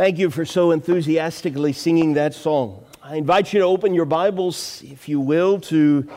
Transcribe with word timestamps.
Thank 0.00 0.18
you 0.18 0.30
for 0.30 0.46
so 0.46 0.70
enthusiastically 0.70 1.74
singing 1.74 2.14
that 2.14 2.32
song. 2.32 2.86
I 3.02 3.16
invite 3.16 3.52
you 3.52 3.60
to 3.60 3.66
open 3.66 3.92
your 3.92 4.06
Bibles, 4.06 4.82
if 4.82 5.10
you 5.10 5.20
will, 5.20 5.60
to 5.60 6.08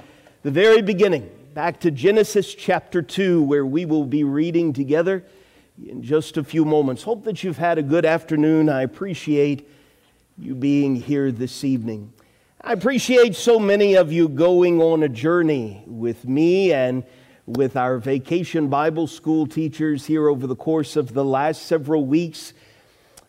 the 0.41 0.51
very 0.51 0.81
beginning, 0.81 1.29
back 1.53 1.81
to 1.81 1.91
Genesis 1.91 2.55
chapter 2.55 3.01
2, 3.01 3.43
where 3.43 3.65
we 3.65 3.83
will 3.83 4.05
be 4.05 4.23
reading 4.23 4.71
together 4.71 5.25
in 5.85 6.01
just 6.01 6.37
a 6.37 6.45
few 6.45 6.63
moments. 6.63 7.03
Hope 7.03 7.25
that 7.25 7.43
you've 7.43 7.57
had 7.57 7.77
a 7.77 7.83
good 7.83 8.05
afternoon. 8.05 8.69
I 8.69 8.83
appreciate 8.83 9.69
you 10.37 10.55
being 10.55 10.95
here 10.95 11.29
this 11.29 11.65
evening. 11.65 12.13
I 12.61 12.71
appreciate 12.71 13.35
so 13.35 13.59
many 13.59 13.95
of 13.95 14.13
you 14.13 14.29
going 14.29 14.81
on 14.81 15.03
a 15.03 15.09
journey 15.09 15.83
with 15.87 16.25
me 16.25 16.71
and 16.71 17.03
with 17.45 17.75
our 17.75 17.97
vacation 17.97 18.69
Bible 18.69 19.07
school 19.07 19.45
teachers 19.45 20.05
here 20.05 20.29
over 20.29 20.47
the 20.47 20.55
course 20.55 20.95
of 20.95 21.13
the 21.13 21.25
last 21.25 21.63
several 21.63 22.05
weeks. 22.05 22.53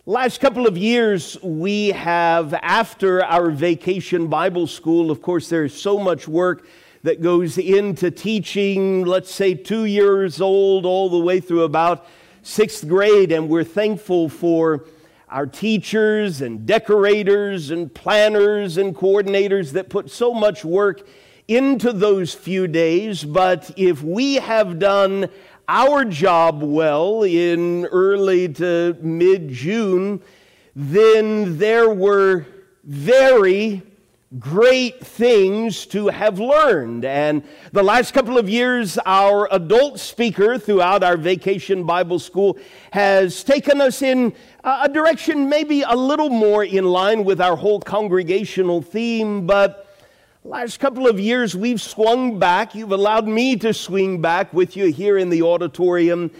Last 0.07 0.39
couple 0.39 0.67
of 0.67 0.77
years, 0.77 1.39
we 1.43 1.89
have, 1.89 2.53
after 2.53 3.25
our 3.25 3.51
vacation 3.51 4.27
Bible 4.27 4.67
school, 4.67 5.11
of 5.11 5.23
course, 5.23 5.49
there's 5.49 5.73
so 5.73 5.99
much 5.99 6.29
work 6.29 6.67
that 7.05 7.23
goes 7.23 7.57
into 7.57 8.11
teaching, 8.11 9.07
let's 9.07 9.35
say 9.35 9.55
two 9.55 9.87
years 9.87 10.43
old, 10.43 10.85
all 10.85 11.09
the 11.09 11.19
way 11.19 11.41
through 11.41 11.62
about 11.62 12.07
sixth 12.43 12.87
grade. 12.87 13.33
And 13.33 13.48
we're 13.48 13.65
thankful 13.65 14.29
for 14.29 14.85
our 15.31 15.47
teachers 15.47 16.43
and 16.43 16.67
decorators 16.67 17.71
and 17.71 17.93
planners 17.95 18.77
and 18.77 18.95
coordinators 18.95 19.73
that 19.73 19.89
put 19.89 20.11
so 20.11 20.34
much 20.34 20.67
work 20.67 21.09
into 21.48 21.95
those 21.95 22.34
few 22.34 22.67
days. 22.67 23.25
But 23.25 23.71
if 23.79 24.03
we 24.03 24.34
have 24.34 24.79
done 24.79 25.31
our 25.69 26.05
job 26.05 26.63
well 26.63 27.23
in 27.23 27.87
early 27.87 28.49
to 28.55 28.97
mid 29.01 29.49
June, 29.49 30.21
then 30.75 31.59
there 31.59 31.91
were 31.91 32.47
very 32.84 33.83
great 34.39 35.05
things 35.05 35.87
to 35.87 36.09
have 36.09 36.41
learned. 36.41 37.05
And 37.05 37.45
the 37.73 37.83
last 37.83 38.12
couple 38.12 38.37
of 38.37 38.48
years, 38.48 38.98
our 39.06 39.48
adult 39.53 40.01
speaker 40.01 40.59
throughout 40.59 41.05
our 41.05 41.17
vacation 41.17 41.84
Bible 41.84 42.19
school 42.19 42.59
has 42.91 43.45
taken 43.45 43.81
us 43.81 44.03
in 44.03 44.33
a 44.65 44.89
direction 44.89 45.49
maybe 45.49 45.83
a 45.83 45.95
little 45.95 46.31
more 46.31 46.65
in 46.65 46.84
line 46.84 47.25
with 47.25 47.41
our 47.41 47.56
whole 47.56 47.81
congregational 47.81 48.83
theme, 48.83 49.47
but 49.47 49.84
Last 50.47 50.78
couple 50.78 51.09
of 51.09 51.19
years, 51.19 51.56
we've 51.56 51.81
swung 51.81 52.39
back. 52.39 52.75
You've 52.75 52.92
allowed 52.92 53.27
me 53.27 53.56
to 53.56 53.73
swing 53.73 54.20
back 54.20 54.53
with 54.53 54.77
you 54.77 54.92
here 54.92 55.17
in 55.17 55.31
the 55.31 55.41
auditorium 55.41 56.31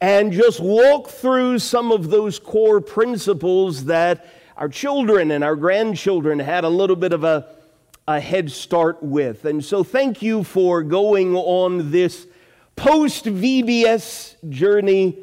and 0.00 0.32
just 0.32 0.58
walk 0.58 1.10
through 1.10 1.60
some 1.60 1.92
of 1.92 2.10
those 2.10 2.40
core 2.40 2.80
principles 2.80 3.84
that 3.84 4.26
our 4.56 4.68
children 4.68 5.30
and 5.30 5.44
our 5.44 5.54
grandchildren 5.54 6.40
had 6.40 6.64
a 6.64 6.68
little 6.68 6.96
bit 6.96 7.12
of 7.12 7.22
a, 7.22 7.54
a 8.08 8.18
head 8.18 8.50
start 8.50 9.00
with. 9.00 9.44
And 9.44 9.64
so, 9.64 9.84
thank 9.84 10.22
you 10.22 10.42
for 10.42 10.82
going 10.82 11.36
on 11.36 11.92
this 11.92 12.26
post 12.74 13.26
VBS 13.26 14.50
journey 14.50 15.20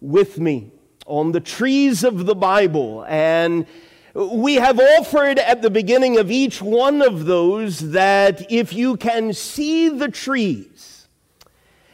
with 0.00 0.38
me 0.38 0.72
on 1.04 1.32
the 1.32 1.40
trees 1.40 2.04
of 2.04 2.24
the 2.24 2.34
Bible. 2.34 3.04
And 3.06 3.66
we 4.14 4.56
have 4.56 4.78
offered 4.78 5.38
at 5.38 5.62
the 5.62 5.70
beginning 5.70 6.18
of 6.18 6.30
each 6.30 6.60
one 6.60 7.02
of 7.02 7.24
those 7.24 7.92
that 7.92 8.50
if 8.50 8.72
you 8.72 8.96
can 8.96 9.32
see 9.32 9.88
the 9.88 10.08
trees 10.08 11.08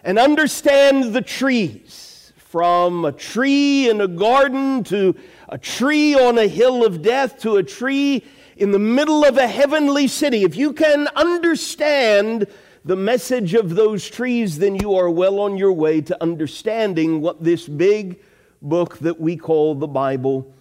and 0.03 0.19
understand 0.19 1.15
the 1.15 1.23
trees, 1.23 2.09
from 2.49 3.05
a 3.05 3.13
tree 3.13 3.91
in 3.91 4.01
a 4.01 4.09
garden 4.09 4.83
to 4.83 5.15
a 5.51 5.59
tree 5.59 6.15
on 6.15 6.39
a 6.39 6.47
hill 6.47 6.83
of 6.83 7.03
death 7.03 7.39
to 7.39 7.57
a 7.57 7.63
tree 7.63 8.25
in 8.57 8.71
the 8.71 8.79
middle 8.79 9.23
of 9.23 9.37
a 9.37 9.47
heavenly 9.47 10.09
city, 10.09 10.45
if 10.45 10.57
you 10.57 10.73
can 10.73 11.07
understand 11.09 12.47
the 12.87 12.97
message 12.97 13.53
of 13.53 13.75
those 13.75 14.09
trees, 14.09 14.57
then 14.57 14.75
you 14.77 14.95
are 14.95 15.11
well 15.11 15.41
on 15.41 15.59
your 15.59 15.75
way 15.75 16.01
to 16.01 16.23
understanding 16.23 17.21
what 17.21 17.45
this 17.45 17.69
big 17.69 18.19
book 18.63 18.97
that 19.01 19.21
we 19.21 19.37
call 19.37 19.75
the 19.75 19.87
Bible 19.87 20.55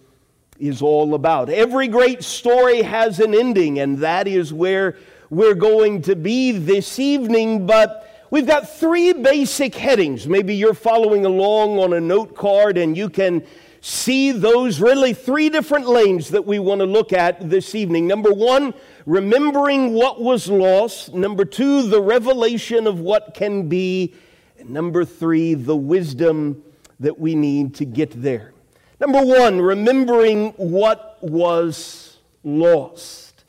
is 0.58 0.82
all 0.82 1.14
about. 1.14 1.48
Every 1.48 1.88
great 1.88 2.22
story 2.24 2.82
has 2.82 3.20
an 3.20 3.34
ending, 3.34 3.78
and 3.78 3.98
that 3.98 4.26
is 4.26 4.52
where 4.52 4.96
we're 5.30 5.54
going 5.54 6.02
to 6.02 6.16
be 6.16 6.52
this 6.52 6.98
evening. 6.98 7.66
But 7.66 8.26
we've 8.30 8.46
got 8.46 8.68
three 8.68 9.12
basic 9.12 9.74
headings. 9.74 10.26
Maybe 10.26 10.54
you're 10.54 10.74
following 10.74 11.24
along 11.24 11.78
on 11.78 11.92
a 11.92 12.00
note 12.00 12.34
card 12.34 12.78
and 12.78 12.96
you 12.96 13.08
can 13.10 13.44
see 13.80 14.32
those 14.32 14.80
really 14.80 15.12
three 15.12 15.48
different 15.48 15.86
lanes 15.86 16.30
that 16.30 16.44
we 16.44 16.58
want 16.58 16.80
to 16.80 16.86
look 16.86 17.12
at 17.12 17.48
this 17.48 17.74
evening. 17.74 18.06
Number 18.06 18.32
one, 18.32 18.74
remembering 19.06 19.94
what 19.94 20.20
was 20.20 20.48
lost. 20.48 21.14
Number 21.14 21.44
two, 21.44 21.88
the 21.88 22.00
revelation 22.00 22.86
of 22.86 23.00
what 23.00 23.34
can 23.34 23.68
be. 23.68 24.14
And 24.58 24.70
number 24.70 25.04
three, 25.04 25.54
the 25.54 25.76
wisdom 25.76 26.62
that 27.00 27.18
we 27.18 27.34
need 27.34 27.76
to 27.76 27.84
get 27.84 28.20
there. 28.20 28.52
Number 29.00 29.24
one, 29.24 29.60
remembering 29.60 30.50
what 30.56 31.18
was 31.20 32.16
lost. 32.42 33.44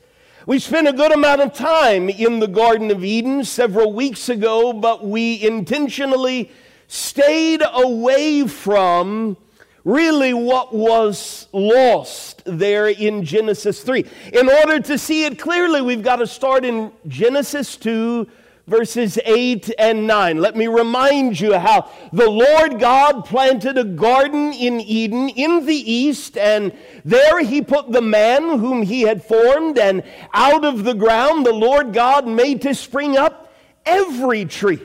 We 0.46 0.60
spent 0.60 0.86
a 0.86 0.92
good 0.92 1.10
amount 1.10 1.40
of 1.40 1.52
time 1.52 2.08
in 2.08 2.38
the 2.38 2.46
Garden 2.46 2.92
of 2.92 3.04
Eden 3.04 3.44
several 3.44 3.92
weeks 3.92 4.28
ago, 4.28 4.72
but 4.72 5.04
we 5.04 5.44
intentionally 5.44 6.52
stayed 6.86 7.62
away 7.66 8.46
from 8.46 9.36
really 9.82 10.32
what 10.34 10.72
was 10.72 11.48
lost 11.52 12.42
there 12.44 12.88
in 12.88 13.24
Genesis 13.24 13.82
3. 13.82 14.04
In 14.32 14.48
order 14.48 14.78
to 14.78 14.96
see 14.96 15.24
it 15.24 15.36
clearly, 15.36 15.80
we've 15.80 16.04
got 16.04 16.16
to 16.16 16.28
start 16.28 16.64
in 16.64 16.92
Genesis 17.08 17.76
2, 17.76 18.24
verses 18.66 19.18
8 19.24 19.72
and 19.78 20.06
9. 20.06 20.38
Let 20.38 20.56
me 20.56 20.66
remind 20.66 21.40
you 21.40 21.58
how 21.58 21.90
the 22.12 22.30
Lord 22.30 22.78
God 22.78 23.24
planted 23.24 23.76
a 23.78 23.84
garden 23.84 24.52
in 24.52 24.80
Eden 24.80 25.28
in 25.28 25.66
the 25.66 25.74
east, 25.74 26.36
and 26.36 26.72
there 27.04 27.40
he 27.40 27.62
put 27.62 27.90
the 27.90 28.02
man 28.02 28.58
whom 28.58 28.82
he 28.82 29.02
had 29.02 29.24
formed, 29.24 29.78
and 29.78 30.02
out 30.32 30.64
of 30.64 30.84
the 30.84 30.94
ground 30.94 31.44
the 31.44 31.52
Lord 31.52 31.92
God 31.92 32.28
made 32.28 32.62
to 32.62 32.74
spring 32.74 33.16
up 33.16 33.52
every 33.84 34.44
tree. 34.44 34.80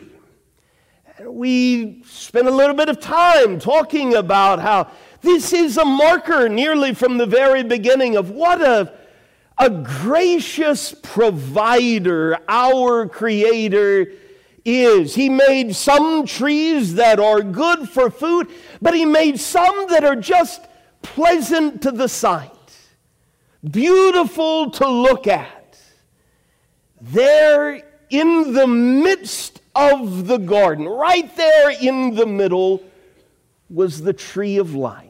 We 1.23 2.03
spent 2.05 2.47
a 2.47 2.51
little 2.51 2.75
bit 2.75 2.89
of 2.89 2.99
time 2.99 3.59
talking 3.59 4.15
about 4.15 4.59
how 4.59 4.91
this 5.21 5.53
is 5.53 5.77
a 5.77 5.85
marker 5.85 6.49
nearly 6.49 6.93
from 6.93 7.17
the 7.17 7.25
very 7.25 7.63
beginning 7.63 8.15
of 8.17 8.29
what 8.29 8.61
a 8.61 8.93
a 9.57 9.69
gracious 9.69 10.93
provider, 10.93 12.37
our 12.47 13.07
Creator 13.07 14.11
is. 14.65 15.15
He 15.15 15.29
made 15.29 15.75
some 15.75 16.25
trees 16.25 16.95
that 16.95 17.19
are 17.19 17.41
good 17.41 17.87
for 17.87 18.09
food, 18.09 18.49
but 18.81 18.93
He 18.93 19.05
made 19.05 19.39
some 19.39 19.87
that 19.89 20.03
are 20.03 20.15
just 20.15 20.61
pleasant 21.01 21.81
to 21.83 21.91
the 21.91 22.09
sight, 22.09 22.51
beautiful 23.69 24.71
to 24.71 24.87
look 24.87 25.27
at. 25.27 25.77
There 26.99 27.83
in 28.09 28.53
the 28.53 28.67
midst 28.67 29.61
of 29.75 30.27
the 30.27 30.37
garden, 30.37 30.87
right 30.87 31.33
there 31.35 31.69
in 31.69 32.15
the 32.15 32.25
middle, 32.25 32.83
was 33.69 34.01
the 34.01 34.13
tree 34.13 34.57
of 34.57 34.73
life 34.75 35.04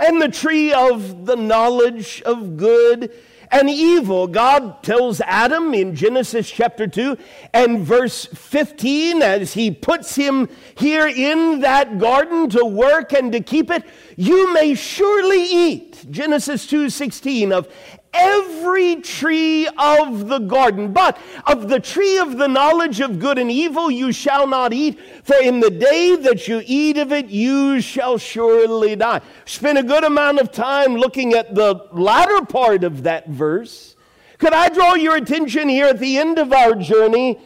and 0.00 0.20
the 0.20 0.28
tree 0.28 0.72
of 0.72 1.26
the 1.26 1.36
knowledge 1.36 2.22
of 2.22 2.56
good 2.56 3.12
and 3.50 3.68
evil. 3.68 4.26
God 4.26 4.82
tells 4.82 5.20
Adam 5.22 5.74
in 5.74 5.94
Genesis 5.94 6.50
chapter 6.50 6.86
2 6.86 7.16
and 7.52 7.80
verse 7.80 8.26
15, 8.26 9.22
as 9.22 9.54
he 9.54 9.70
puts 9.70 10.14
him 10.14 10.48
here 10.76 11.06
in 11.06 11.60
that 11.60 11.98
garden 11.98 12.48
to 12.50 12.64
work 12.64 13.12
and 13.12 13.32
to 13.32 13.40
keep 13.40 13.70
it, 13.70 13.84
you 14.16 14.52
may 14.54 14.74
surely 14.74 15.42
eat, 15.42 16.06
Genesis 16.10 16.66
2 16.66 16.90
16, 16.90 17.52
of 17.52 17.68
every 18.12 18.96
tree 18.96 19.68
of 19.78 20.28
the 20.28 20.38
garden. 20.38 20.92
But 20.92 21.18
of 21.46 21.68
the 21.68 21.80
tree 21.80 22.18
of 22.18 22.38
the 22.38 22.48
knowledge 22.48 23.00
of 23.00 23.18
good 23.18 23.38
and 23.38 23.50
evil 23.50 23.90
you 23.90 24.12
shall 24.12 24.46
not 24.46 24.72
eat, 24.72 24.98
for 25.24 25.36
in 25.36 25.60
the 25.60 25.70
day 25.70 26.16
that 26.16 26.48
you 26.48 26.62
eat 26.64 26.96
of 26.96 27.12
it, 27.12 27.26
you 27.26 27.80
shall 27.80 28.18
surely 28.18 28.96
die. 28.96 29.20
Spend 29.44 29.78
a 29.78 29.82
good 29.82 30.04
amount 30.04 30.40
of 30.40 30.52
time 30.52 30.94
looking 30.94 31.34
at 31.34 31.54
the 31.54 31.88
latter 31.92 32.44
part 32.44 32.84
of 32.84 33.04
that 33.04 33.28
verse. 33.28 33.96
Could 34.38 34.52
I 34.54 34.68
draw 34.70 34.94
your 34.94 35.16
attention 35.16 35.68
here 35.68 35.86
at 35.86 35.98
the 35.98 36.18
end 36.18 36.38
of 36.38 36.52
our 36.52 36.74
journey 36.74 37.38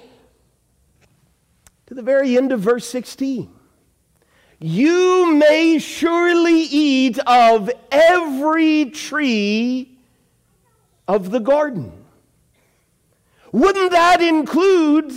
to 1.87 1.95
the 1.95 2.03
very 2.03 2.37
end 2.37 2.53
of 2.53 2.61
verse 2.61 2.89
16? 2.89 3.51
You 4.61 5.35
may 5.35 5.79
surely 5.79 6.61
eat 6.63 7.19
of 7.27 7.71
every 7.91 8.87
tree 8.87 9.94
of 11.07 11.31
the 11.31 11.41
garden. 11.41 11.93
Wouldn't 13.53 13.93
that 13.93 14.21
include 14.21 15.13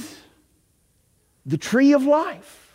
the 1.45 1.57
tree 1.57 1.93
of 1.93 2.03
life? 2.03 2.67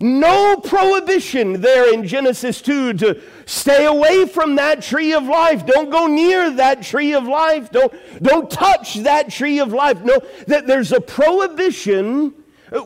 No 0.00 0.56
prohibition 0.56 1.60
there 1.60 1.92
in 1.92 2.06
Genesis 2.06 2.62
2 2.62 2.94
to 2.94 3.20
stay 3.44 3.84
away 3.84 4.26
from 4.26 4.54
that 4.56 4.82
tree 4.82 5.12
of 5.12 5.24
life. 5.24 5.66
Don't 5.66 5.90
go 5.90 6.06
near 6.06 6.50
that 6.52 6.82
tree 6.82 7.12
of 7.12 7.24
life. 7.24 7.70
Don't, 7.70 7.92
don't 8.22 8.50
touch 8.50 8.94
that 8.94 9.30
tree 9.30 9.60
of 9.60 9.72
life. 9.72 10.00
No, 10.02 10.20
that 10.46 10.66
there's 10.66 10.92
a 10.92 11.00
prohibition 11.00 12.32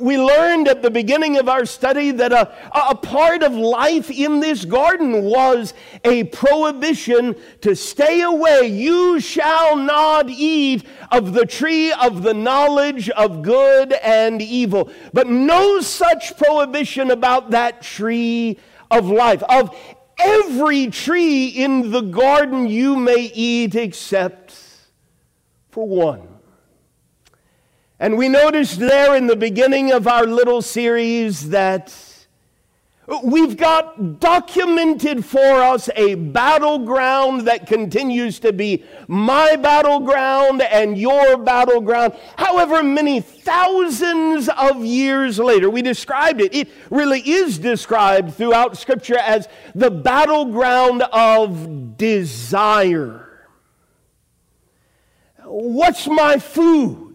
we 0.00 0.18
learned 0.18 0.68
at 0.68 0.82
the 0.82 0.90
beginning 0.90 1.38
of 1.38 1.48
our 1.48 1.64
study 1.64 2.10
that 2.10 2.32
a, 2.32 2.52
a 2.74 2.94
part 2.94 3.42
of 3.42 3.52
life 3.52 4.10
in 4.10 4.40
this 4.40 4.64
garden 4.64 5.22
was 5.22 5.74
a 6.04 6.24
prohibition 6.24 7.36
to 7.60 7.76
stay 7.76 8.22
away. 8.22 8.66
You 8.66 9.20
shall 9.20 9.76
not 9.76 10.28
eat 10.28 10.84
of 11.12 11.32
the 11.32 11.46
tree 11.46 11.92
of 11.92 12.22
the 12.22 12.34
knowledge 12.34 13.08
of 13.10 13.42
good 13.42 13.92
and 13.92 14.42
evil. 14.42 14.90
But 15.12 15.28
no 15.28 15.80
such 15.80 16.36
prohibition 16.36 17.10
about 17.10 17.50
that 17.50 17.82
tree 17.82 18.58
of 18.90 19.08
life. 19.08 19.42
Of 19.48 19.76
every 20.18 20.88
tree 20.88 21.48
in 21.48 21.90
the 21.90 22.00
garden 22.00 22.66
you 22.66 22.96
may 22.96 23.30
eat 23.34 23.74
except 23.74 24.54
for 25.70 25.86
one. 25.86 26.35
And 27.98 28.18
we 28.18 28.28
noticed 28.28 28.78
there 28.78 29.16
in 29.16 29.26
the 29.26 29.36
beginning 29.36 29.90
of 29.90 30.06
our 30.06 30.26
little 30.26 30.60
series 30.60 31.48
that 31.48 31.94
we've 33.22 33.56
got 33.56 34.20
documented 34.20 35.24
for 35.24 35.62
us 35.62 35.88
a 35.96 36.16
battleground 36.16 37.42
that 37.42 37.66
continues 37.66 38.38
to 38.40 38.52
be 38.52 38.84
my 39.08 39.56
battleground 39.56 40.60
and 40.60 40.98
your 40.98 41.38
battleground. 41.38 42.14
However, 42.36 42.82
many 42.82 43.20
thousands 43.20 44.50
of 44.50 44.84
years 44.84 45.38
later, 45.38 45.70
we 45.70 45.80
described 45.80 46.42
it. 46.42 46.54
It 46.54 46.68
really 46.90 47.20
is 47.20 47.58
described 47.58 48.34
throughout 48.34 48.76
Scripture 48.76 49.18
as 49.18 49.48
the 49.74 49.90
battleground 49.90 51.00
of 51.12 51.96
desire. 51.96 53.22
What's 55.44 56.06
my 56.06 56.38
food? 56.38 57.05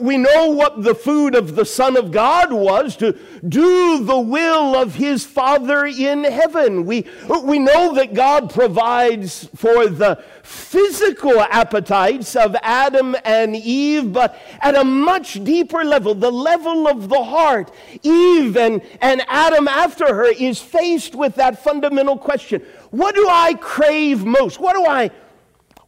We 0.00 0.16
know 0.16 0.48
what 0.48 0.82
the 0.82 0.96
food 0.96 1.36
of 1.36 1.54
the 1.54 1.64
Son 1.64 1.96
of 1.96 2.10
God 2.10 2.52
was 2.52 2.96
to 2.96 3.12
do 3.48 4.04
the 4.04 4.18
will 4.18 4.74
of 4.74 4.96
his 4.96 5.24
Father 5.24 5.86
in 5.86 6.24
heaven. 6.24 6.86
We, 6.86 7.06
we 7.44 7.60
know 7.60 7.94
that 7.94 8.12
God 8.12 8.52
provides 8.52 9.48
for 9.54 9.86
the 9.86 10.24
physical 10.42 11.40
appetites 11.40 12.34
of 12.34 12.56
Adam 12.62 13.14
and 13.24 13.54
Eve, 13.54 14.12
but 14.12 14.36
at 14.60 14.74
a 14.74 14.82
much 14.82 15.44
deeper 15.44 15.84
level, 15.84 16.16
the 16.16 16.32
level 16.32 16.88
of 16.88 17.08
the 17.08 17.22
heart. 17.22 17.70
Eve 18.02 18.56
and, 18.56 18.82
and 19.00 19.22
Adam 19.28 19.68
after 19.68 20.12
her 20.12 20.26
is 20.26 20.60
faced 20.60 21.14
with 21.14 21.36
that 21.36 21.62
fundamental 21.62 22.18
question 22.18 22.60
What 22.90 23.14
do 23.14 23.28
I 23.28 23.54
crave 23.54 24.24
most? 24.24 24.58
What 24.58 24.74
do 24.74 24.84
I, 24.84 25.12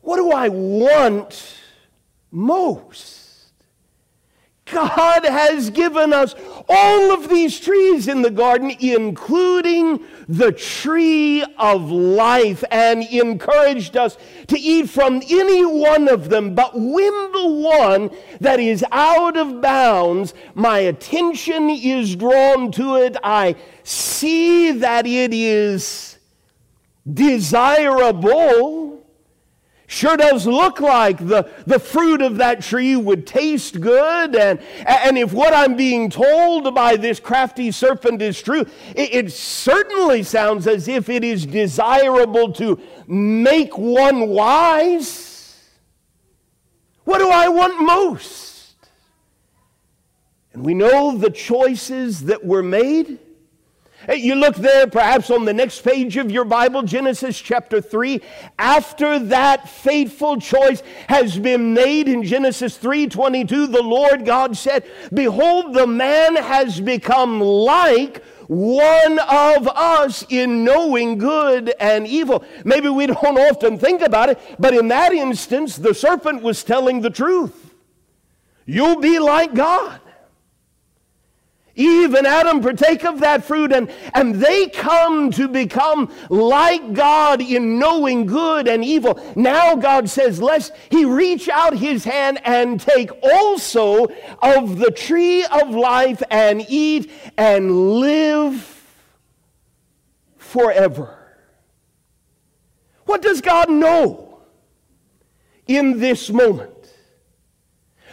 what 0.02 0.18
do 0.18 0.30
I 0.30 0.50
want 0.50 1.56
most? 2.30 3.17
God 4.70 5.24
has 5.24 5.70
given 5.70 6.12
us 6.12 6.34
all 6.68 7.12
of 7.12 7.28
these 7.28 7.58
trees 7.58 8.08
in 8.08 8.22
the 8.22 8.30
garden, 8.30 8.70
including 8.78 10.00
the 10.28 10.52
tree 10.52 11.44
of 11.58 11.90
life, 11.90 12.62
and 12.70 13.02
encouraged 13.04 13.96
us 13.96 14.18
to 14.48 14.58
eat 14.58 14.90
from 14.90 15.22
any 15.28 15.64
one 15.64 16.08
of 16.08 16.28
them. 16.28 16.54
But 16.54 16.72
when 16.74 17.32
the 17.32 17.48
one 17.48 18.10
that 18.40 18.60
is 18.60 18.84
out 18.92 19.36
of 19.36 19.60
bounds, 19.60 20.34
my 20.54 20.78
attention 20.80 21.70
is 21.70 22.14
drawn 22.16 22.70
to 22.72 22.96
it, 22.96 23.16
I 23.22 23.56
see 23.82 24.72
that 24.72 25.06
it 25.06 25.32
is 25.32 26.18
desirable 27.10 28.97
Sure 29.90 30.18
does 30.18 30.46
look 30.46 30.80
like 30.80 31.16
the, 31.16 31.50
the 31.66 31.78
fruit 31.78 32.20
of 32.20 32.36
that 32.36 32.60
tree 32.60 32.94
would 32.94 33.26
taste 33.26 33.80
good. 33.80 34.36
And, 34.36 34.60
and 34.86 35.16
if 35.16 35.32
what 35.32 35.54
I'm 35.54 35.76
being 35.76 36.10
told 36.10 36.74
by 36.74 36.96
this 36.96 37.18
crafty 37.18 37.70
serpent 37.70 38.20
is 38.20 38.40
true, 38.42 38.66
it, 38.94 39.14
it 39.14 39.32
certainly 39.32 40.22
sounds 40.22 40.66
as 40.66 40.88
if 40.88 41.08
it 41.08 41.24
is 41.24 41.46
desirable 41.46 42.52
to 42.52 42.78
make 43.06 43.78
one 43.78 44.28
wise. 44.28 45.58
What 47.04 47.20
do 47.20 47.30
I 47.30 47.48
want 47.48 47.80
most? 47.80 48.74
And 50.52 50.66
we 50.66 50.74
know 50.74 51.16
the 51.16 51.30
choices 51.30 52.24
that 52.24 52.44
were 52.44 52.62
made. 52.62 53.20
You 54.16 54.36
look 54.36 54.56
there, 54.56 54.86
perhaps 54.86 55.30
on 55.30 55.44
the 55.44 55.52
next 55.52 55.82
page 55.82 56.16
of 56.16 56.30
your 56.30 56.46
Bible, 56.46 56.82
Genesis 56.82 57.38
chapter 57.38 57.82
3. 57.82 58.22
After 58.58 59.18
that 59.18 59.68
fateful 59.68 60.40
choice 60.40 60.82
has 61.08 61.38
been 61.38 61.74
made 61.74 62.08
in 62.08 62.22
Genesis 62.22 62.78
3:22, 62.78 63.66
the 63.66 63.82
Lord 63.82 64.24
God 64.24 64.56
said, 64.56 64.84
Behold, 65.12 65.74
the 65.74 65.86
man 65.86 66.36
has 66.36 66.80
become 66.80 67.38
like 67.40 68.24
one 68.46 69.18
of 69.18 69.68
us 69.68 70.24
in 70.30 70.64
knowing 70.64 71.18
good 71.18 71.74
and 71.78 72.06
evil. 72.06 72.42
Maybe 72.64 72.88
we 72.88 73.06
don't 73.06 73.38
often 73.38 73.78
think 73.78 74.00
about 74.00 74.30
it, 74.30 74.40
but 74.58 74.72
in 74.72 74.88
that 74.88 75.12
instance, 75.12 75.76
the 75.76 75.92
serpent 75.92 76.42
was 76.42 76.64
telling 76.64 77.02
the 77.02 77.10
truth. 77.10 77.74
You'll 78.64 79.00
be 79.00 79.18
like 79.18 79.54
God. 79.54 80.00
Eve 81.78 82.14
and 82.14 82.26
Adam 82.26 82.60
partake 82.60 83.04
of 83.04 83.20
that 83.20 83.44
fruit 83.44 83.72
and, 83.72 83.90
and 84.12 84.34
they 84.34 84.68
come 84.68 85.30
to 85.30 85.46
become 85.46 86.12
like 86.28 86.92
God 86.92 87.40
in 87.40 87.78
knowing 87.78 88.26
good 88.26 88.66
and 88.66 88.84
evil. 88.84 89.20
Now 89.36 89.76
God 89.76 90.10
says, 90.10 90.42
lest 90.42 90.72
he 90.90 91.04
reach 91.04 91.48
out 91.48 91.76
his 91.76 92.04
hand 92.04 92.40
and 92.44 92.80
take 92.80 93.10
also 93.22 94.08
of 94.42 94.78
the 94.78 94.90
tree 94.90 95.44
of 95.44 95.70
life 95.70 96.22
and 96.30 96.66
eat 96.68 97.10
and 97.36 98.00
live 98.00 98.84
forever. 100.36 101.14
What 103.04 103.22
does 103.22 103.40
God 103.40 103.70
know 103.70 104.40
in 105.66 106.00
this 106.00 106.28
moment? 106.30 106.77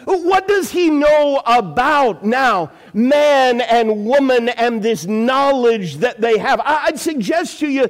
What 0.06 0.48
does 0.48 0.72
he 0.72 0.90
know 0.90 1.42
about 1.46 2.24
now 2.24 2.72
man 2.94 3.62
and 3.62 4.06
woman 4.06 4.50
and 4.50 4.82
this 4.82 5.06
knowledge 5.06 5.98
that 5.98 6.22
they 6.22 6.38
have? 6.38 6.62
I'd 6.64 7.00
suggest 7.00 7.60
to 7.60 7.68
you, 7.68 7.90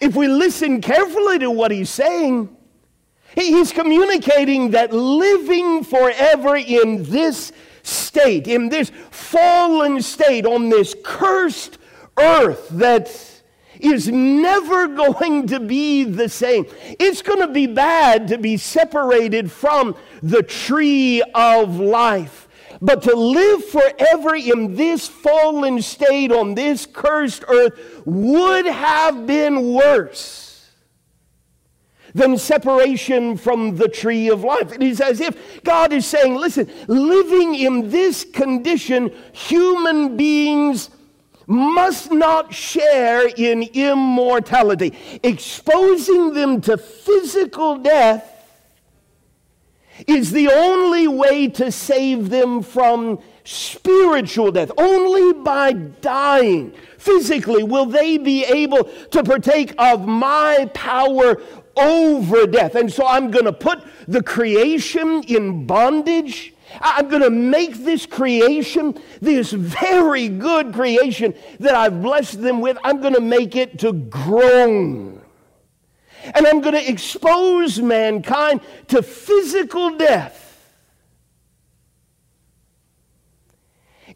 if 0.00 0.16
we 0.16 0.28
listen 0.28 0.80
carefully 0.80 1.38
to 1.40 1.50
what 1.50 1.70
he's 1.70 1.90
saying, 1.90 2.54
he's 3.34 3.70
communicating 3.70 4.70
that 4.70 4.92
living 4.92 5.84
forever 5.84 6.56
in 6.56 7.04
this 7.04 7.52
state, 7.82 8.48
in 8.48 8.68
this 8.68 8.90
fallen 9.10 10.00
state, 10.00 10.46
on 10.46 10.70
this 10.70 10.94
cursed 11.04 11.78
earth 12.18 12.68
that 12.70 13.08
is 13.82 14.08
never 14.08 14.88
going 14.88 15.48
to 15.48 15.60
be 15.60 16.04
the 16.04 16.28
same. 16.28 16.66
It's 16.98 17.22
going 17.22 17.40
to 17.40 17.48
be 17.48 17.66
bad 17.66 18.28
to 18.28 18.38
be 18.38 18.56
separated 18.56 19.50
from 19.50 19.96
the 20.22 20.42
tree 20.42 21.22
of 21.34 21.78
life. 21.78 22.48
But 22.80 23.02
to 23.02 23.14
live 23.14 23.64
forever 23.64 24.34
in 24.34 24.74
this 24.74 25.06
fallen 25.06 25.82
state 25.82 26.32
on 26.32 26.54
this 26.54 26.86
cursed 26.86 27.44
earth 27.48 28.02
would 28.04 28.66
have 28.66 29.26
been 29.26 29.72
worse 29.72 30.70
than 32.14 32.36
separation 32.36 33.36
from 33.36 33.76
the 33.76 33.88
tree 33.88 34.28
of 34.28 34.44
life. 34.44 34.72
It 34.72 34.82
is 34.82 35.00
as 35.00 35.20
if 35.20 35.62
God 35.62 35.92
is 35.92 36.06
saying, 36.06 36.34
listen, 36.34 36.70
living 36.86 37.54
in 37.54 37.88
this 37.88 38.24
condition, 38.24 39.12
human 39.32 40.16
beings 40.16 40.90
must 41.46 42.12
not 42.12 42.54
share 42.54 43.28
in 43.28 43.62
immortality. 43.62 44.94
Exposing 45.22 46.34
them 46.34 46.60
to 46.62 46.76
physical 46.76 47.78
death 47.78 48.28
is 50.06 50.30
the 50.32 50.48
only 50.48 51.06
way 51.06 51.48
to 51.48 51.70
save 51.70 52.30
them 52.30 52.62
from 52.62 53.18
spiritual 53.44 54.52
death. 54.52 54.70
Only 54.78 55.32
by 55.32 55.72
dying 55.72 56.72
physically 56.98 57.62
will 57.62 57.86
they 57.86 58.18
be 58.18 58.44
able 58.44 58.84
to 58.84 59.22
partake 59.22 59.74
of 59.78 60.06
my 60.06 60.70
power 60.74 61.40
over 61.76 62.46
death. 62.46 62.74
And 62.74 62.92
so 62.92 63.06
I'm 63.06 63.30
going 63.30 63.44
to 63.44 63.52
put 63.52 63.82
the 64.06 64.22
creation 64.22 65.22
in 65.24 65.66
bondage 65.66 66.54
I'm 66.80 67.08
going 67.08 67.22
to 67.22 67.30
make 67.30 67.84
this 67.84 68.06
creation, 68.06 68.98
this 69.20 69.52
very 69.52 70.28
good 70.28 70.72
creation 70.72 71.34
that 71.60 71.74
I've 71.74 72.02
blessed 72.02 72.40
them 72.40 72.60
with, 72.60 72.78
I'm 72.84 73.00
going 73.00 73.14
to 73.14 73.20
make 73.20 73.56
it 73.56 73.78
to 73.80 73.92
groan. 73.92 75.20
And 76.34 76.46
I'm 76.46 76.60
going 76.60 76.74
to 76.74 76.88
expose 76.88 77.80
mankind 77.80 78.60
to 78.88 79.02
physical 79.02 79.96
death 79.96 80.72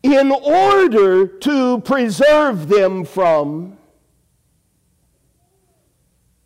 in 0.02 0.30
order 0.30 1.26
to 1.26 1.80
preserve 1.80 2.68
them 2.68 3.04
from 3.04 3.76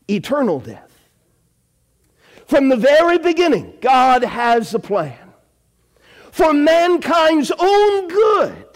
eternal 0.08 0.60
death. 0.60 0.86
From 2.46 2.68
the 2.68 2.76
very 2.76 3.18
beginning, 3.18 3.74
God 3.80 4.24
has 4.24 4.74
a 4.74 4.78
plan 4.78 5.19
for 6.32 6.52
mankind's 6.52 7.50
own 7.58 8.08
good. 8.08 8.66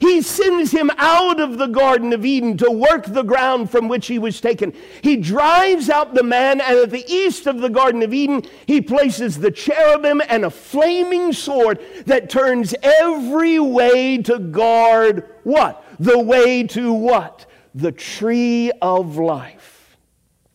He 0.00 0.22
sends 0.22 0.70
him 0.70 0.90
out 0.96 1.40
of 1.40 1.58
the 1.58 1.66
Garden 1.66 2.12
of 2.12 2.24
Eden 2.24 2.56
to 2.58 2.70
work 2.70 3.06
the 3.06 3.22
ground 3.24 3.70
from 3.70 3.88
which 3.88 4.06
he 4.06 4.18
was 4.18 4.40
taken. 4.40 4.72
He 5.02 5.16
drives 5.16 5.90
out 5.90 6.14
the 6.14 6.22
man, 6.22 6.60
and 6.60 6.78
at 6.78 6.90
the 6.90 7.04
east 7.10 7.46
of 7.46 7.60
the 7.60 7.68
Garden 7.68 8.02
of 8.02 8.14
Eden, 8.14 8.42
he 8.66 8.80
places 8.80 9.38
the 9.38 9.50
cherubim 9.50 10.22
and 10.28 10.44
a 10.44 10.50
flaming 10.50 11.32
sword 11.32 11.80
that 12.06 12.30
turns 12.30 12.74
every 12.82 13.58
way 13.58 14.18
to 14.18 14.38
guard 14.38 15.28
what? 15.42 15.84
The 15.98 16.18
way 16.18 16.62
to 16.68 16.92
what? 16.92 17.46
The 17.74 17.92
tree 17.92 18.70
of 18.80 19.16
life. 19.16 19.96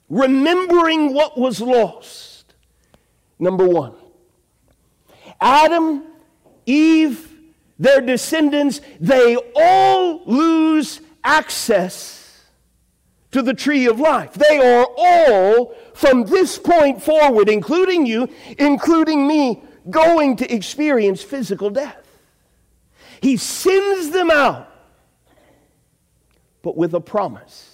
Remembering 0.09 1.13
what 1.13 1.37
was 1.37 1.59
lost. 1.59 2.53
Number 3.39 3.67
one. 3.67 3.95
Adam, 5.43 6.03
Eve, 6.65 7.29
their 7.77 7.99
descendants, 7.99 8.79
they 9.01 9.37
all 9.57 10.23
lose 10.25 11.01
access 11.21 12.41
to 13.31 13.41
the 13.41 13.53
tree 13.53 13.85
of 13.87 13.99
life. 13.99 14.33
They 14.35 14.57
are 14.57 14.87
all, 14.97 15.75
from 15.93 16.23
this 16.23 16.57
point 16.57 17.03
forward, 17.03 17.49
including 17.49 18.05
you, 18.05 18.29
including 18.57 19.27
me, 19.27 19.61
going 19.89 20.37
to 20.37 20.53
experience 20.53 21.21
physical 21.21 21.69
death. 21.69 22.07
He 23.21 23.35
sends 23.35 24.11
them 24.11 24.31
out, 24.31 24.69
but 26.61 26.77
with 26.77 26.93
a 26.93 27.01
promise. 27.01 27.72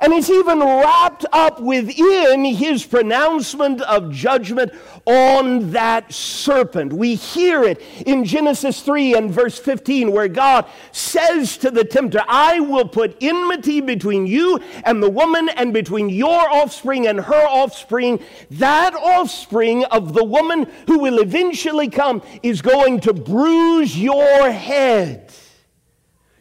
And 0.00 0.12
it's 0.12 0.30
even 0.30 0.60
wrapped 0.60 1.26
up 1.32 1.60
within 1.60 2.44
his 2.44 2.84
pronouncement 2.84 3.80
of 3.82 4.12
judgment 4.12 4.72
on 5.06 5.72
that 5.72 6.12
serpent. 6.12 6.92
We 6.92 7.14
hear 7.14 7.64
it 7.64 7.82
in 8.06 8.24
Genesis 8.24 8.80
3 8.82 9.16
and 9.16 9.30
verse 9.30 9.58
15, 9.58 10.12
where 10.12 10.28
God 10.28 10.66
says 10.92 11.56
to 11.58 11.70
the 11.70 11.84
tempter, 11.84 12.22
I 12.28 12.60
will 12.60 12.86
put 12.86 13.16
enmity 13.20 13.80
between 13.80 14.26
you 14.26 14.60
and 14.84 15.02
the 15.02 15.10
woman, 15.10 15.48
and 15.50 15.72
between 15.72 16.08
your 16.08 16.48
offspring 16.50 17.06
and 17.06 17.20
her 17.20 17.46
offspring. 17.46 18.20
That 18.52 18.94
offspring 18.94 19.84
of 19.86 20.14
the 20.14 20.24
woman 20.24 20.66
who 20.86 21.00
will 21.00 21.18
eventually 21.18 21.88
come 21.88 22.22
is 22.42 22.62
going 22.62 23.00
to 23.00 23.12
bruise 23.12 23.98
your 23.98 24.50
head. 24.50 25.32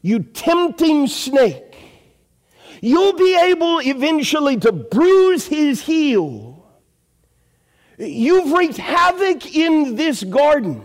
You 0.01 0.19
tempting 0.19 1.07
snake. 1.07 1.66
You'll 2.81 3.13
be 3.13 3.35
able 3.35 3.79
eventually 3.79 4.57
to 4.57 4.71
bruise 4.71 5.47
his 5.47 5.81
heel. 5.81 6.65
You've 7.97 8.51
wreaked 8.51 8.77
havoc 8.77 9.55
in 9.55 9.95
this 9.95 10.23
garden. 10.23 10.83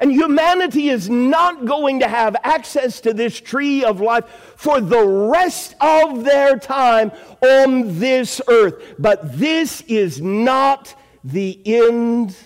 And 0.00 0.12
humanity 0.12 0.90
is 0.90 1.08
not 1.08 1.64
going 1.64 2.00
to 2.00 2.08
have 2.08 2.36
access 2.42 3.00
to 3.02 3.14
this 3.14 3.40
tree 3.40 3.84
of 3.84 4.00
life 4.00 4.26
for 4.56 4.80
the 4.80 5.02
rest 5.02 5.74
of 5.80 6.24
their 6.24 6.58
time 6.58 7.12
on 7.40 7.98
this 7.98 8.40
earth. 8.48 8.94
But 8.98 9.38
this 9.38 9.80
is 9.82 10.20
not 10.20 10.94
the 11.24 11.60
end 11.64 12.36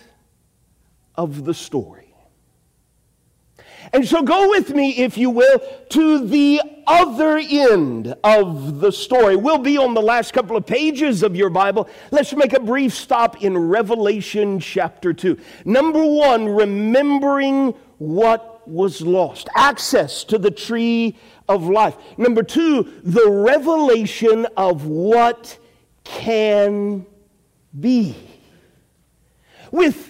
of 1.16 1.44
the 1.44 1.54
story. 1.54 1.99
And 3.92 4.06
so 4.06 4.22
go 4.22 4.48
with 4.48 4.70
me, 4.70 4.90
if 4.98 5.18
you 5.18 5.30
will, 5.30 5.60
to 5.90 6.26
the 6.26 6.62
other 6.86 7.38
end 7.38 8.14
of 8.22 8.80
the 8.80 8.92
story. 8.92 9.36
We'll 9.36 9.58
be 9.58 9.78
on 9.78 9.94
the 9.94 10.02
last 10.02 10.32
couple 10.32 10.56
of 10.56 10.64
pages 10.64 11.22
of 11.22 11.34
your 11.34 11.50
Bible. 11.50 11.88
Let's 12.10 12.32
make 12.32 12.52
a 12.52 12.60
brief 12.60 12.94
stop 12.94 13.42
in 13.42 13.58
Revelation 13.58 14.60
chapter 14.60 15.12
2. 15.12 15.36
Number 15.64 16.04
one, 16.04 16.48
remembering 16.48 17.74
what 17.98 18.66
was 18.68 19.02
lost 19.02 19.48
access 19.56 20.24
to 20.24 20.38
the 20.38 20.50
tree 20.50 21.16
of 21.48 21.64
life. 21.64 21.96
Number 22.16 22.42
two, 22.42 23.00
the 23.02 23.28
revelation 23.28 24.46
of 24.56 24.86
what 24.86 25.58
can 26.04 27.04
be. 27.78 28.14
With 29.72 30.09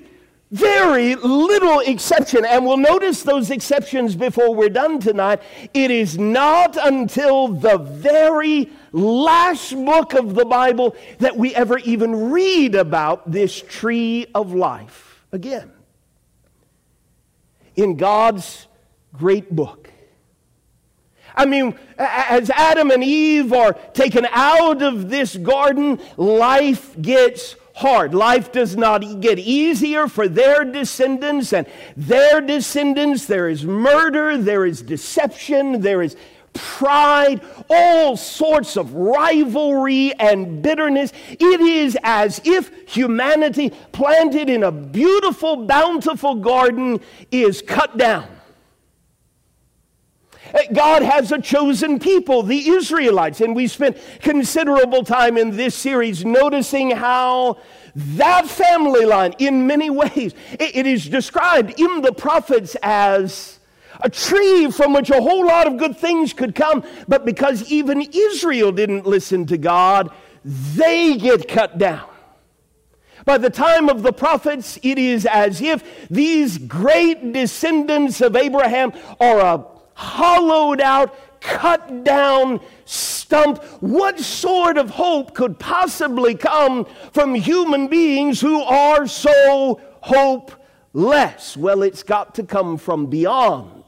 very 0.51 1.15
little 1.15 1.81
exception, 1.81 2.45
and 2.45 2.67
we'll 2.67 2.77
notice 2.77 3.23
those 3.23 3.51
exceptions 3.51 4.17
before 4.17 4.55
we're 4.55 4.69
done 4.69 4.99
tonight. 4.99 5.41
It 5.73 5.91
is 5.91 6.19
not 6.19 6.77
until 6.77 7.49
the 7.49 7.79
very 7.79 8.71
last 8.93 9.73
book 9.73 10.15
of 10.15 10.35
the 10.35 10.45
Bible 10.45 10.97
that 11.19 11.37
we 11.37 11.55
ever 11.55 11.79
even 11.79 12.31
read 12.31 12.75
about 12.75 13.31
this 13.31 13.63
tree 13.63 14.27
of 14.35 14.53
life 14.53 15.25
again. 15.31 15.71
In 17.77 17.97
God's 17.97 18.67
great 19.13 19.55
book. 19.55 19.89
I 21.35 21.47
mean, 21.47 21.79
as 21.97 22.51
Adam 22.51 22.91
and 22.91 23.05
Eve 23.05 23.53
are 23.53 23.73
taken 23.73 24.27
out 24.33 24.83
of 24.83 25.09
this 25.09 25.37
garden, 25.37 26.01
life 26.17 27.01
gets 27.01 27.55
hard. 27.81 28.15
Life 28.15 28.53
does 28.53 28.77
not 28.77 29.21
get 29.21 29.39
easier 29.39 30.07
for 30.07 30.29
their 30.29 30.65
descendants 30.65 31.53
and 31.53 31.67
their 31.97 32.41
descendants. 32.41 33.25
There 33.25 33.49
is 33.49 33.65
murder, 33.65 34.37
there 34.37 34.67
is 34.67 34.83
deception, 34.83 35.81
there 35.81 36.03
is 36.03 36.15
pride, 36.53 37.41
all 37.71 38.17
sorts 38.17 38.77
of 38.77 38.93
rivalry 38.93 40.13
and 40.19 40.63
bitterness. 40.63 41.13
It 41.29 41.61
is 41.61 41.97
as 42.03 42.41
if 42.45 42.71
humanity, 42.89 43.71
planted 43.93 44.51
in 44.51 44.63
a 44.63 44.73
beautiful, 44.73 45.65
bountiful 45.65 46.37
garden, 46.37 47.01
is 47.31 47.63
cut 47.63 47.97
down. 47.97 48.29
God 50.73 51.03
has 51.03 51.33
a 51.33 51.41
chosen 51.41 51.99
people, 51.99 52.43
the 52.43 52.69
Israelites, 52.69 53.41
and 53.41 53.55
we 53.55 53.67
spent 53.67 53.99
considerable 54.21 55.05
time 55.05 55.37
in 55.37 55.57
this 55.57 55.75
series 55.75 56.25
noticing 56.25 56.91
how 56.91 57.59
that 57.95 58.47
family 58.47 59.05
line, 59.05 59.35
in 59.39 59.67
many 59.67 59.91
ways, 59.91 60.35
it 60.59 60.87
is 60.87 61.09
described 61.09 61.79
in 61.79 62.03
the 62.03 62.13
prophets 62.13 62.77
as 62.83 63.59
a 64.03 64.09
tree 64.09 64.71
from 64.71 64.93
which 64.93 65.11
a 65.11 65.21
whole 65.21 65.47
lot 65.47 65.67
of 65.67 65.77
good 65.77 65.97
things 65.97 66.33
could 66.33 66.55
come, 66.55 66.85
but 67.09 67.25
because 67.25 67.71
even 67.71 68.01
Israel 68.13 68.73
didn't 68.73 69.07
listen 69.07 69.47
to 69.47 69.59
God, 69.59 70.11
they 70.45 71.17
get 71.17 71.49
cut 71.49 71.79
down. 71.79 72.09
By 73.25 73.39
the 73.39 73.51
time 73.51 73.89
of 73.89 74.03
the 74.03 74.13
prophets, 74.13 74.79
it 74.83 74.99
is 74.99 75.27
as 75.27 75.61
if 75.61 76.09
these 76.09 76.57
great 76.57 77.33
descendants 77.33 78.21
of 78.21 78.35
Abraham 78.35 78.93
are 79.21 79.41
a 79.41 79.65
hollowed 80.01 80.81
out, 80.81 81.15
cut 81.41 82.05
down 82.05 82.61
stump. 82.87 83.63
What 83.81 84.19
sort 84.19 84.79
of 84.79 84.91
hope 84.91 85.35
could 85.35 85.59
possibly 85.59 86.35
come 86.35 86.87
from 87.13 87.35
human 87.35 87.89
beings 87.89 88.41
who 88.41 88.63
are 88.63 89.07
so 89.07 89.81
hopeless? 90.01 91.57
Well, 91.57 91.83
it's 91.83 92.03
got 92.03 92.35
to 92.37 92.43
come 92.43 92.79
from 92.79 93.07
beyond 93.07 93.85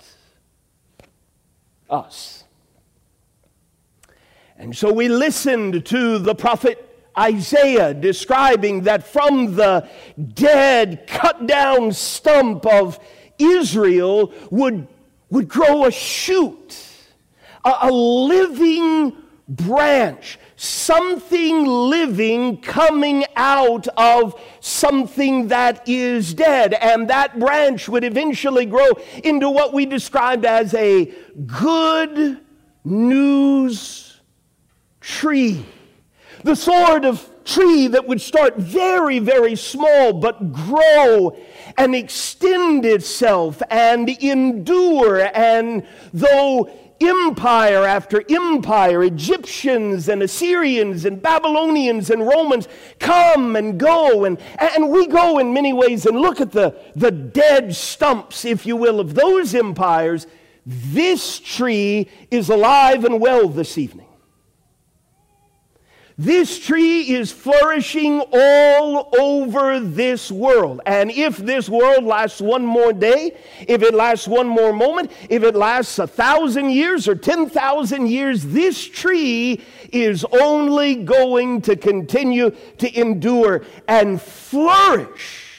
us. 1.89 2.45
And 4.59 4.77
so 4.77 4.93
we 4.93 5.09
listened 5.09 5.87
to 5.87 6.19
the 6.19 6.35
prophet 6.35 6.89
Isaiah 7.19 7.95
describing 7.95 8.83
that 8.83 9.07
from 9.07 9.57
the 9.57 9.89
dead, 10.35 11.07
cut 11.07 11.47
down 11.47 11.93
stump 11.93 12.67
of 12.67 12.99
Israel 13.39 14.33
would, 14.51 14.87
would 15.33 15.49
grow 15.49 15.87
a 15.87 15.91
shoot 15.91 16.93
a, 17.65 17.73
a 17.83 17.91
living 17.91 19.17
branch, 19.49 20.39
something 20.57 21.67
living 21.67 22.61
coming 22.61 23.25
out 23.37 23.89
of 23.97 24.41
something 24.61 25.49
that 25.49 25.89
is 25.89 26.35
dead. 26.35 26.75
And 26.75 27.09
that 27.11 27.39
branch 27.39 27.89
would 27.89 28.05
eventually 28.05 28.67
grow 28.67 28.89
into 29.23 29.51
what 29.51 29.73
we 29.73 29.87
described 29.87 30.45
as 30.45 30.75
a 30.75 31.13
good 31.47 32.41
news 32.85 34.21
tree. 35.01 35.65
The 36.45 36.57
sort 36.57 37.05
of 37.05 37.29
tree 37.45 37.89
that 37.89 38.07
would 38.07 38.21
start 38.21 38.57
very, 38.57 39.19
very 39.19 39.57
small 39.57 40.13
but 40.13 40.53
grow 40.53 41.37
and 41.77 41.95
extend 41.95 42.85
itself 42.85 43.63
and 43.71 44.09
endure. 44.09 45.31
And 45.35 45.87
though 46.13 46.71
empire 47.01 47.85
after 47.85 48.23
empire, 48.31 49.03
Egyptians 49.03 50.09
and 50.09 50.23
Assyrians 50.23 51.05
and 51.05 51.21
Babylonians 51.21 52.11
and 52.11 52.27
Romans 52.27 52.69
come 52.99 53.57
and 53.57 53.79
go. 53.79 54.25
And, 54.25 54.39
and 54.59 54.91
we 54.91 55.07
go 55.07 55.39
in 55.39 55.53
many 55.53 55.73
ways 55.73 56.07
and 56.07 56.21
look 56.21 56.41
at 56.41 56.53
the, 56.53 56.77
the 56.95 57.11
dead 57.11 57.75
stumps, 57.75 58.45
if 58.45 58.67
you 58.67 58.77
will, 58.77 59.01
of 59.01 59.15
those 59.15 59.55
empires. 59.55 60.27
This 60.65 61.41
tree 61.41 62.09
is 62.31 62.49
alive 62.49 63.05
and 63.05 63.21
well 63.21 63.49
this 63.49 63.77
evening. 63.79 64.07
This 66.23 66.57
tree 66.57 67.11
is 67.11 67.33
flourishing 67.33 68.21
all 68.33 69.09
over 69.19 69.81
this 69.81 70.31
world. 70.31 70.81
And 70.87 71.11
if 71.11 71.37
this 71.37 71.69
world 71.69 72.05
lasts 72.05 72.41
one 72.41 72.65
more 72.65 72.93
day, 72.93 73.37
if 73.67 73.83
it 73.83 73.93
lasts 73.93 74.29
one 74.29 74.47
more 74.47 74.73
moment, 74.73 75.11
if 75.29 75.43
it 75.43 75.57
lasts 75.57 75.99
a 75.99 76.07
thousand 76.07 76.71
years 76.71 77.09
or 77.09 77.17
10,000 77.17 78.07
years, 78.07 78.45
this 78.45 78.87
tree 78.87 79.63
is 79.93 80.25
only 80.27 80.95
going 80.95 81.61
to 81.63 81.75
continue 81.75 82.51
to 82.79 83.01
endure 83.01 83.65
and 83.89 84.23
flourish. 84.23 85.57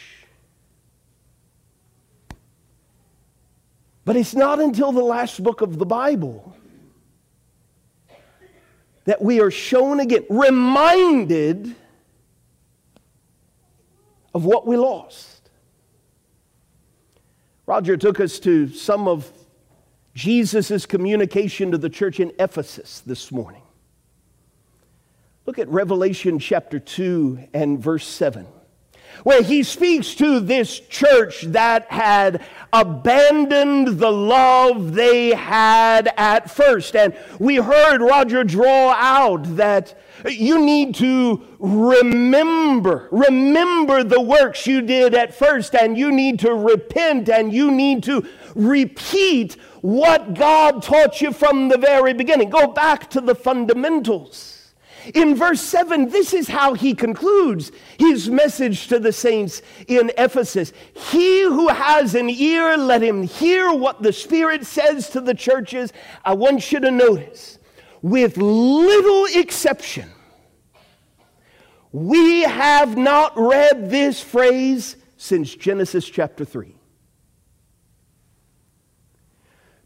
But 4.06 4.16
it's 4.16 4.34
not 4.34 4.62
until 4.62 4.94
the 4.94 5.04
last 5.04 5.44
book 5.44 5.60
of 5.60 5.78
the 5.78 5.86
Bible 5.86 6.56
that 9.06 9.22
we 9.22 9.42
are 9.42 9.52
shown 9.52 10.00
again, 10.00 10.26
reminded 10.30 11.76
of 14.34 14.46
what 14.46 14.66
we 14.66 14.78
lost. 14.78 15.50
Roger 17.66 17.98
took 17.98 18.20
us 18.20 18.40
to 18.40 18.68
some 18.70 19.08
of 19.08 19.32
Jesus' 20.14 20.86
communication 20.86 21.72
to 21.72 21.78
the 21.78 21.90
church 21.90 22.20
in 22.20 22.32
Ephesus 22.40 23.02
this 23.06 23.32
morning. 23.32 23.62
Look 25.46 25.60
at 25.60 25.68
Revelation 25.68 26.40
chapter 26.40 26.80
2 26.80 27.50
and 27.54 27.80
verse 27.80 28.08
7 28.08 28.48
where 29.24 29.44
he 29.44 29.64
speaks 29.64 30.16
to 30.16 30.40
this 30.40 30.80
church 30.80 31.42
that 31.44 31.92
had 31.92 32.44
abandoned 32.72 34.00
the 34.00 34.12
love 34.12 34.94
they 34.94 35.30
had 35.30 36.12
at 36.18 36.50
first. 36.50 36.96
And 36.96 37.16
we 37.40 37.58
heard 37.58 38.02
Roger 38.02 38.44
draw 38.44 38.92
out 38.92 39.56
that 39.58 39.94
you 40.28 40.60
need 40.60 40.96
to 40.96 41.44
remember, 41.60 43.10
remember 43.12 44.04
the 44.04 44.22
works 44.22 44.66
you 44.66 44.82
did 44.82 45.14
at 45.14 45.36
first, 45.36 45.76
and 45.76 45.98
you 45.98 46.12
need 46.12 46.40
to 46.40 46.54
repent, 46.54 47.30
and 47.30 47.54
you 47.54 47.72
need 47.72 48.04
to 48.04 48.26
repeat 48.56 49.54
what 49.82 50.34
God 50.34 50.82
taught 50.82 51.22
you 51.22 51.34
from 51.34 51.68
the 51.68 51.78
very 51.78 52.14
beginning. 52.14 52.50
Go 52.50 52.68
back 52.68 53.10
to 53.12 53.22
the 53.22 53.36
fundamentals. 53.36 54.63
In 55.14 55.36
verse 55.36 55.62
7, 55.62 56.10
this 56.10 56.34
is 56.34 56.48
how 56.48 56.74
he 56.74 56.94
concludes 56.94 57.72
his 58.00 58.30
message 58.30 58.88
to 58.88 59.00
the 59.00 59.12
saints 59.12 59.62
in 59.88 60.12
Ephesus. 60.18 60.72
He 60.94 61.44
who 61.44 61.68
has 61.68 62.16
an 62.16 62.30
ear, 62.30 62.78
let 62.78 63.02
him 63.02 63.24
hear 63.24 63.74
what 63.74 64.02
the 64.02 64.14
Spirit 64.14 64.66
says 64.66 65.10
to 65.10 65.22
the 65.22 65.34
churches. 65.34 65.92
I 66.24 66.34
want 66.34 66.72
you 66.72 66.80
to 66.80 66.92
notice, 66.92 67.60
with 68.02 68.38
little 68.38 69.26
exception, 69.40 70.10
we 71.92 72.42
have 72.42 72.98
not 72.98 73.34
read 73.36 73.90
this 73.90 74.22
phrase 74.22 74.96
since 75.18 75.54
Genesis 75.54 76.10
chapter 76.10 76.46
3. 76.46 76.76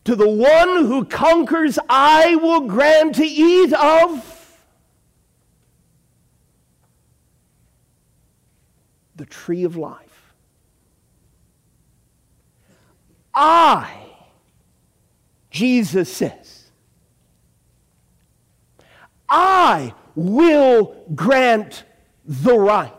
To 0.05 0.15
the 0.15 0.29
one 0.29 0.85
who 0.85 1.03
conquers, 1.03 1.77
I 1.89 2.35
will 2.37 2.61
grant 2.61 3.15
to 3.15 3.25
eat 3.25 3.73
of 3.73 4.36
the 9.17 9.25
tree 9.25 9.63
of 9.63 9.75
life. 9.75 10.33
I, 13.33 13.91
Jesus 15.51 16.11
says, 16.11 16.71
I 19.29 19.93
will 20.15 21.03
grant 21.13 21.83
the 22.25 22.57
right. 22.57 22.93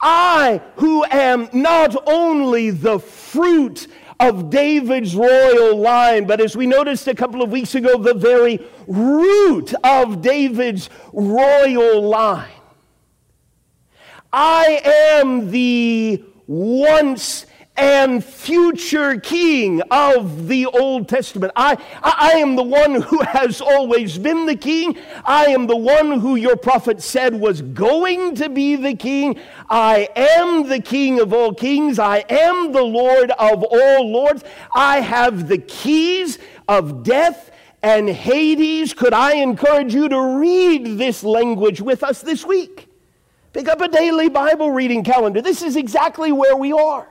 I, 0.00 0.60
who 0.76 1.04
am 1.04 1.48
not 1.52 1.96
only 2.08 2.70
the 2.70 2.98
fruit 2.98 3.86
of 4.18 4.50
David's 4.50 5.14
royal 5.14 5.76
line, 5.76 6.26
but 6.26 6.40
as 6.40 6.56
we 6.56 6.66
noticed 6.66 7.06
a 7.06 7.14
couple 7.14 7.42
of 7.42 7.50
weeks 7.50 7.74
ago, 7.74 7.98
the 7.98 8.14
very 8.14 8.60
root 8.86 9.74
of 9.84 10.22
David's 10.22 10.90
royal 11.12 12.02
line. 12.02 12.55
I 14.38 14.82
am 14.84 15.50
the 15.50 16.22
once 16.46 17.46
and 17.74 18.22
future 18.22 19.18
king 19.18 19.80
of 19.90 20.48
the 20.48 20.66
Old 20.66 21.08
Testament. 21.08 21.54
I, 21.56 21.78
I, 22.02 22.32
am 22.32 22.54
the 22.54 22.62
one 22.62 23.00
who 23.00 23.22
has 23.22 23.62
always 23.62 24.18
been 24.18 24.44
the 24.44 24.54
king. 24.54 24.98
I 25.24 25.46
am 25.46 25.66
the 25.66 25.76
one 25.76 26.20
who 26.20 26.36
your 26.36 26.56
prophet 26.56 27.02
said 27.02 27.40
was 27.40 27.62
going 27.62 28.34
to 28.34 28.50
be 28.50 28.76
the 28.76 28.94
king. 28.94 29.38
I 29.70 30.10
am 30.14 30.68
the 30.68 30.82
king 30.82 31.18
of 31.18 31.32
all 31.32 31.54
kings. 31.54 31.98
I 31.98 32.18
am 32.28 32.72
the 32.72 32.82
Lord 32.82 33.30
of 33.30 33.64
all 33.64 34.12
lords. 34.12 34.44
I 34.74 35.00
have 35.00 35.48
the 35.48 35.58
keys 35.58 36.38
of 36.68 37.02
death 37.02 37.50
and 37.82 38.06
Hades. 38.06 38.92
Could 38.92 39.14
I 39.14 39.36
encourage 39.36 39.94
you 39.94 40.10
to 40.10 40.20
read 40.38 40.98
this 40.98 41.24
language 41.24 41.80
with 41.80 42.02
us 42.02 42.20
this 42.20 42.44
week? 42.44 42.85
Pick 43.56 43.68
up 43.68 43.80
a 43.80 43.88
daily 43.88 44.28
Bible 44.28 44.70
reading 44.70 45.02
calendar. 45.02 45.40
This 45.40 45.62
is 45.62 45.76
exactly 45.76 46.30
where 46.30 46.54
we 46.54 46.72
are 46.72 47.08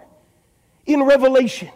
in 0.86 1.02
Revelation. 1.02 1.72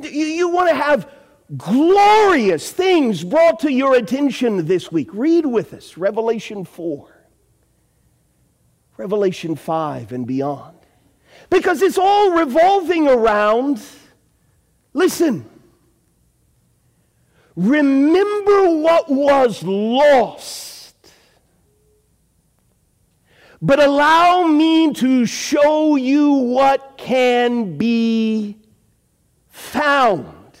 You, 0.00 0.10
you 0.10 0.48
want 0.48 0.68
to 0.68 0.74
have 0.74 1.08
glorious 1.56 2.72
things 2.72 3.22
brought 3.22 3.60
to 3.60 3.72
your 3.72 3.94
attention 3.94 4.66
this 4.66 4.90
week. 4.90 5.10
Read 5.12 5.46
with 5.46 5.72
us 5.74 5.96
Revelation 5.96 6.64
4, 6.64 7.06
Revelation 8.96 9.54
5, 9.54 10.10
and 10.10 10.26
beyond. 10.26 10.76
Because 11.48 11.80
it's 11.80 11.96
all 11.96 12.32
revolving 12.32 13.06
around, 13.06 13.80
listen, 14.92 15.48
remember 17.54 18.70
what 18.76 19.08
was 19.08 19.62
lost 19.62 20.69
but 23.62 23.78
allow 23.78 24.44
me 24.46 24.92
to 24.94 25.26
show 25.26 25.96
you 25.96 26.32
what 26.32 26.94
can 26.96 27.76
be 27.76 28.56
found, 29.48 30.58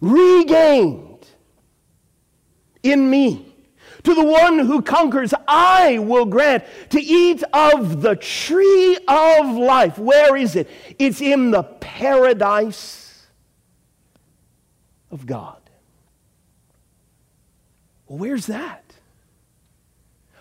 regained 0.00 1.26
in 2.82 3.08
me. 3.08 3.42
To 4.02 4.14
the 4.14 4.24
one 4.24 4.60
who 4.60 4.82
conquers, 4.82 5.34
I 5.48 5.98
will 5.98 6.26
grant 6.26 6.64
to 6.90 7.00
eat 7.02 7.42
of 7.52 8.02
the 8.02 8.14
tree 8.14 8.96
of 9.08 9.56
life. 9.56 9.98
Where 9.98 10.36
is 10.36 10.54
it? 10.54 10.70
It's 10.96 11.20
in 11.20 11.50
the 11.50 11.64
paradise 11.64 13.26
of 15.10 15.26
God. 15.26 15.58
Well, 18.06 18.18
where's 18.18 18.46
that? 18.46 18.85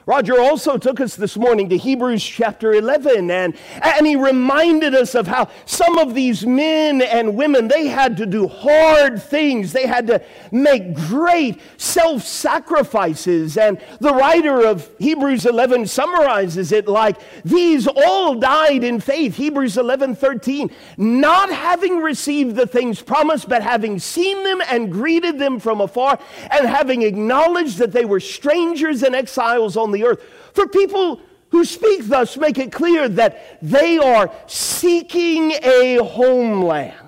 Roger 0.07 0.39
also 0.39 0.77
took 0.77 0.99
us 0.99 1.15
this 1.15 1.35
morning 1.35 1.67
to 1.69 1.77
Hebrews 1.77 2.23
chapter 2.23 2.73
11, 2.73 3.31
and, 3.31 3.57
and 3.81 4.05
he 4.05 4.15
reminded 4.15 4.93
us 4.93 5.15
of 5.15 5.25
how 5.25 5.49
some 5.65 5.97
of 5.97 6.13
these 6.13 6.45
men 6.45 7.01
and 7.01 7.35
women, 7.35 7.67
they 7.67 7.87
had 7.87 8.15
to 8.17 8.27
do 8.27 8.47
hard 8.47 9.19
things. 9.19 9.73
They 9.73 9.87
had 9.87 10.05
to 10.07 10.23
make 10.51 10.93
great 10.93 11.59
self 11.77 12.21
sacrifices. 12.21 13.57
And 13.57 13.81
the 13.99 14.13
writer 14.13 14.67
of 14.67 14.87
Hebrews 14.99 15.47
11 15.47 15.87
summarizes 15.87 16.71
it 16.71 16.87
like 16.87 17.17
these 17.43 17.87
all 17.87 18.35
died 18.35 18.83
in 18.83 18.99
faith, 18.99 19.35
Hebrews 19.35 19.75
11 19.75 20.15
13, 20.15 20.69
not 20.97 21.51
having 21.51 21.97
received 21.97 22.55
the 22.55 22.67
things 22.67 23.01
promised, 23.01 23.49
but 23.49 23.63
having 23.63 23.97
seen 23.97 24.43
them 24.43 24.61
and 24.69 24.91
greeted 24.91 25.39
them 25.39 25.59
from 25.59 25.81
afar, 25.81 26.19
and 26.51 26.67
having 26.67 27.01
acknowledged 27.01 27.79
that 27.79 27.91
they 27.91 28.05
were 28.05 28.19
strangers 28.19 29.01
and 29.01 29.15
exiles 29.15 29.75
on 29.75 29.94
the 29.95 30.05
earth. 30.05 30.21
For 30.53 30.67
people 30.67 31.19
who 31.49 31.65
speak 31.65 32.05
thus 32.08 32.38
make 32.38 32.58
it 32.58 32.71
clear 32.71 33.08
that 33.10 33.58
they 33.62 33.97
are 33.97 34.31
seeking 34.47 35.53
a 35.63 35.97
homeland. 36.03 37.01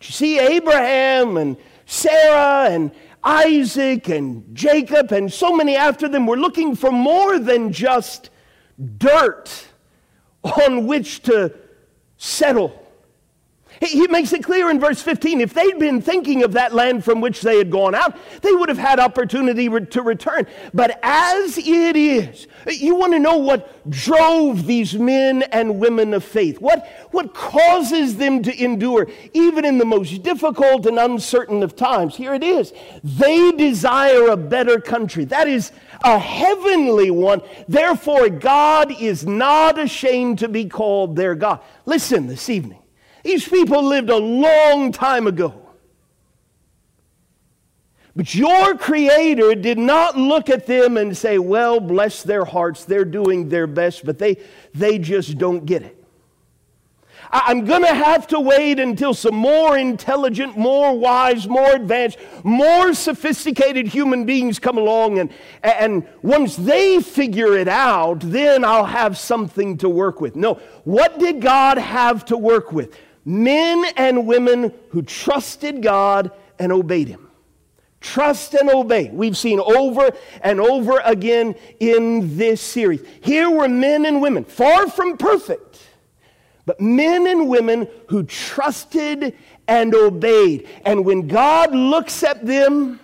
You 0.00 0.08
see, 0.08 0.38
Abraham 0.38 1.36
and 1.36 1.56
Sarah 1.86 2.70
and 2.70 2.90
Isaac 3.22 4.08
and 4.08 4.54
Jacob 4.54 5.12
and 5.12 5.32
so 5.32 5.54
many 5.54 5.76
after 5.76 6.08
them 6.08 6.26
were 6.26 6.36
looking 6.36 6.74
for 6.74 6.90
more 6.90 7.38
than 7.38 7.72
just 7.72 8.30
dirt 8.96 9.68
on 10.42 10.86
which 10.86 11.22
to 11.22 11.54
settle. 12.16 12.81
He 13.88 14.06
makes 14.06 14.32
it 14.32 14.44
clear 14.44 14.70
in 14.70 14.78
verse 14.78 15.02
15 15.02 15.40
if 15.40 15.54
they'd 15.54 15.78
been 15.78 16.00
thinking 16.00 16.44
of 16.44 16.52
that 16.52 16.72
land 16.72 17.04
from 17.04 17.20
which 17.20 17.40
they 17.40 17.58
had 17.58 17.70
gone 17.70 17.94
out, 17.94 18.16
they 18.40 18.52
would 18.52 18.68
have 18.68 18.78
had 18.78 19.00
opportunity 19.00 19.68
to 19.68 20.02
return. 20.02 20.46
But 20.72 21.00
as 21.02 21.58
it 21.58 21.96
is, 21.96 22.46
you 22.68 22.94
want 22.94 23.12
to 23.12 23.18
know 23.18 23.38
what 23.38 23.90
drove 23.90 24.66
these 24.66 24.94
men 24.94 25.42
and 25.44 25.80
women 25.80 26.14
of 26.14 26.22
faith? 26.22 26.60
What, 26.60 26.86
what 27.10 27.34
causes 27.34 28.16
them 28.16 28.42
to 28.44 28.62
endure, 28.62 29.08
even 29.32 29.64
in 29.64 29.78
the 29.78 29.84
most 29.84 30.22
difficult 30.22 30.86
and 30.86 30.98
uncertain 30.98 31.62
of 31.64 31.74
times? 31.74 32.16
Here 32.16 32.34
it 32.34 32.44
is. 32.44 32.72
They 33.02 33.50
desire 33.52 34.28
a 34.28 34.36
better 34.36 34.78
country. 34.80 35.24
That 35.24 35.48
is 35.48 35.72
a 36.04 36.18
heavenly 36.18 37.10
one. 37.10 37.42
Therefore, 37.66 38.28
God 38.28 38.92
is 39.00 39.26
not 39.26 39.78
ashamed 39.78 40.38
to 40.38 40.48
be 40.48 40.66
called 40.66 41.16
their 41.16 41.34
God. 41.34 41.60
Listen 41.84 42.28
this 42.28 42.48
evening. 42.48 42.81
These 43.22 43.48
people 43.48 43.82
lived 43.82 44.10
a 44.10 44.16
long 44.16 44.92
time 44.92 45.26
ago. 45.26 45.54
But 48.14 48.34
your 48.34 48.76
Creator 48.76 49.54
did 49.56 49.78
not 49.78 50.18
look 50.18 50.50
at 50.50 50.66
them 50.66 50.96
and 50.96 51.16
say, 51.16 51.38
Well, 51.38 51.80
bless 51.80 52.22
their 52.22 52.44
hearts, 52.44 52.84
they're 52.84 53.04
doing 53.04 53.48
their 53.48 53.66
best, 53.66 54.04
but 54.04 54.18
they, 54.18 54.36
they 54.74 54.98
just 54.98 55.38
don't 55.38 55.64
get 55.64 55.82
it. 55.82 56.02
I'm 57.34 57.64
going 57.64 57.80
to 57.80 57.94
have 57.94 58.26
to 58.28 58.40
wait 58.40 58.78
until 58.78 59.14
some 59.14 59.34
more 59.34 59.78
intelligent, 59.78 60.58
more 60.58 60.94
wise, 60.94 61.48
more 61.48 61.74
advanced, 61.74 62.18
more 62.44 62.92
sophisticated 62.92 63.88
human 63.88 64.26
beings 64.26 64.58
come 64.58 64.76
along. 64.76 65.18
And, 65.18 65.32
and 65.62 66.06
once 66.20 66.56
they 66.56 67.00
figure 67.00 67.56
it 67.56 67.68
out, 67.68 68.20
then 68.20 68.66
I'll 68.66 68.84
have 68.84 69.16
something 69.16 69.78
to 69.78 69.88
work 69.88 70.20
with. 70.20 70.36
No, 70.36 70.54
what 70.84 71.18
did 71.18 71.40
God 71.40 71.78
have 71.78 72.26
to 72.26 72.36
work 72.36 72.70
with? 72.70 72.98
Men 73.24 73.84
and 73.96 74.26
women 74.26 74.72
who 74.90 75.02
trusted 75.02 75.82
God 75.82 76.30
and 76.58 76.72
obeyed 76.72 77.08
Him. 77.08 77.28
Trust 78.00 78.54
and 78.54 78.68
obey. 78.68 79.10
We've 79.12 79.36
seen 79.36 79.60
over 79.60 80.10
and 80.40 80.60
over 80.60 81.00
again 81.04 81.54
in 81.78 82.36
this 82.36 82.60
series. 82.60 83.00
Here 83.20 83.48
were 83.48 83.68
men 83.68 84.04
and 84.06 84.20
women, 84.20 84.44
far 84.44 84.88
from 84.88 85.16
perfect, 85.16 85.80
but 86.66 86.80
men 86.80 87.26
and 87.28 87.48
women 87.48 87.88
who 88.08 88.24
trusted 88.24 89.36
and 89.68 89.94
obeyed. 89.94 90.68
And 90.84 91.04
when 91.04 91.28
God 91.28 91.74
looks 91.74 92.24
at 92.24 92.44
them, 92.44 92.98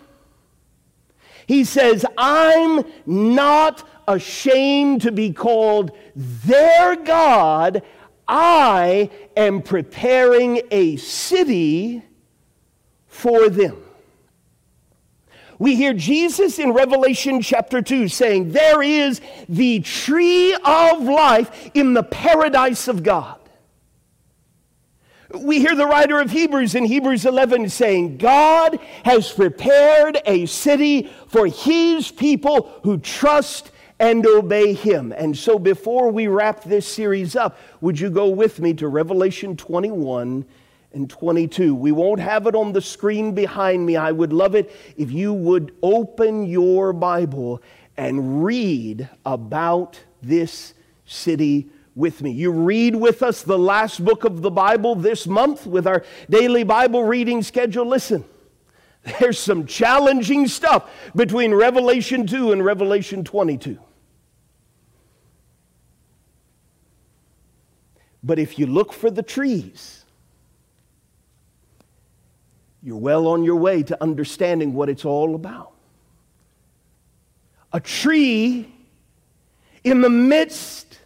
He 1.47 1.63
says, 1.63 2.05
I'm 2.17 2.85
not 3.07 3.89
ashamed 4.09 5.03
to 5.03 5.13
be 5.13 5.33
called 5.33 5.93
their 6.17 6.97
God. 6.97 7.83
I 8.29 9.11
am 9.37 9.63
preparing 9.63 10.61
a 10.71 10.97
city 10.97 12.03
for 13.07 13.49
them. 13.49 13.83
We 15.59 15.75
hear 15.75 15.93
Jesus 15.93 16.59
in 16.59 16.73
Revelation 16.73 17.41
chapter 17.43 17.83
2 17.83 18.09
saying, 18.09 18.53
There 18.53 18.83
is 18.83 19.21
the 19.49 19.81
tree 19.81 20.55
of 20.55 21.03
life 21.03 21.71
in 21.75 21.95
the 21.95 22.05
paradise 22.05 22.87
of 22.87 23.03
God. 23.03 23.37
We 25.35 25.61
hear 25.61 25.75
the 25.75 25.87
writer 25.87 26.21
of 26.21 26.31
Hebrews 26.31 26.75
in 26.75 26.85
Hebrews 26.85 27.27
11 27.27 27.69
saying, 27.71 28.19
God 28.19 28.79
has 29.05 29.31
prepared 29.31 30.19
a 30.25 30.47
city 30.47 31.11
for 31.27 31.47
his 31.47 32.11
people 32.11 32.71
who 32.85 32.99
trust 32.99 33.71
and 34.01 34.27
obey 34.27 34.73
him. 34.73 35.13
And 35.13 35.37
so 35.37 35.59
before 35.59 36.11
we 36.11 36.29
wrap 36.29 36.65
this 36.65 36.87
series 36.87 37.35
up, 37.35 37.59
would 37.81 37.99
you 37.99 38.11
go 38.11 38.29
with 38.29 38.61
me 38.61 38.75
to 38.75 38.89
Revelation 38.89 39.57
21 39.57 40.45
and 40.93 41.11
22? 41.11 41.75
We 41.75 41.93
won't 41.93 42.21
have 42.21 42.47
it 42.47 42.55
on 42.55 42.73
the 42.73 42.81
screen 42.81 43.33
behind 43.33 43.85
me. 43.85 43.97
I 43.97 44.13
would 44.13 44.33
love 44.33 44.55
it 44.55 44.75
if 44.97 45.11
you 45.11 45.33
would 45.33 45.75
open 45.83 46.47
your 46.47 46.93
Bible 46.93 47.61
and 47.97 48.45
read 48.45 49.09
about 49.27 49.99
this 50.23 50.75
city 51.05 51.69
with 51.97 52.23
me. 52.23 52.31
You 52.31 52.53
read 52.53 52.95
with 52.95 53.25
us 53.25 53.43
the 53.43 53.59
last 53.59 54.05
book 54.05 54.23
of 54.23 54.41
the 54.43 54.51
Bible 54.51 54.95
this 54.95 55.27
month 55.27 55.67
with 55.67 55.87
our 55.87 56.05
daily 56.31 56.63
Bible 56.63 57.03
reading 57.03 57.43
schedule. 57.43 57.87
Listen. 57.87 58.25
There's 59.21 59.39
some 59.39 59.67
challenging 59.67 60.47
stuff 60.49 60.91
between 61.15 61.55
Revelation 61.55 62.27
2 62.27 62.53
and 62.53 62.65
Revelation 62.65 63.25
22. 63.25 63.79
But 68.29 68.39
if 68.39 68.59
you 68.59 68.67
look 68.67 68.93
for 68.93 69.11
the 69.11 69.23
trees, 69.23 70.05
you're 72.83 72.99
well 72.99 73.27
on 73.27 73.43
your 73.43 73.57
way 73.57 73.83
to 73.85 74.03
understanding 74.03 74.75
what 74.75 74.91
it's 74.91 75.07
all 75.07 75.35
about. 75.35 75.73
A 77.73 77.81
tree 77.81 78.71
in 79.83 80.03
the 80.03 80.11
midst 80.11 80.99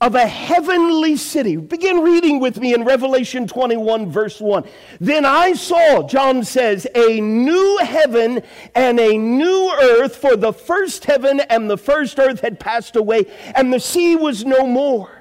of 0.00 0.14
a 0.14 0.26
heavenly 0.26 1.16
city. 1.16 1.56
Begin 1.56 1.98
reading 1.98 2.40
with 2.40 2.58
me 2.58 2.72
in 2.72 2.82
Revelation 2.82 3.46
21, 3.46 4.10
verse 4.10 4.40
1. 4.40 4.64
Then 5.00 5.26
I 5.26 5.52
saw, 5.52 6.02
John 6.08 6.42
says, 6.44 6.86
a 6.94 7.20
new 7.20 7.78
heaven 7.82 8.40
and 8.74 8.98
a 8.98 9.18
new 9.18 9.70
earth, 9.82 10.16
for 10.16 10.34
the 10.34 10.54
first 10.54 11.04
heaven 11.04 11.40
and 11.40 11.68
the 11.68 11.76
first 11.76 12.18
earth 12.18 12.40
had 12.40 12.58
passed 12.58 12.96
away, 12.96 13.26
and 13.54 13.70
the 13.70 13.80
sea 13.80 14.16
was 14.16 14.46
no 14.46 14.66
more. 14.66 15.17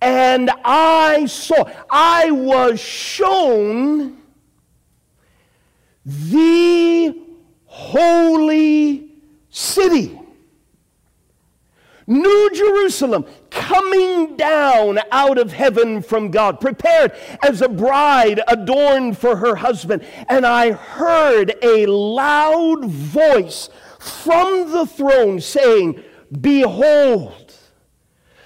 And 0.00 0.50
I 0.64 1.26
saw, 1.26 1.70
I 1.90 2.30
was 2.30 2.80
shown 2.80 4.18
the 6.04 7.14
holy 7.66 9.10
city. 9.50 10.18
New 12.06 12.50
Jerusalem 12.52 13.24
coming 13.50 14.36
down 14.36 14.98
out 15.12 15.38
of 15.38 15.52
heaven 15.52 16.02
from 16.02 16.30
God, 16.30 16.60
prepared 16.60 17.12
as 17.42 17.62
a 17.62 17.68
bride 17.68 18.40
adorned 18.48 19.16
for 19.16 19.36
her 19.36 19.54
husband. 19.54 20.04
And 20.28 20.44
I 20.44 20.72
heard 20.72 21.54
a 21.62 21.86
loud 21.86 22.84
voice 22.84 23.68
from 24.00 24.72
the 24.72 24.86
throne 24.86 25.40
saying, 25.40 26.02
Behold, 26.40 27.39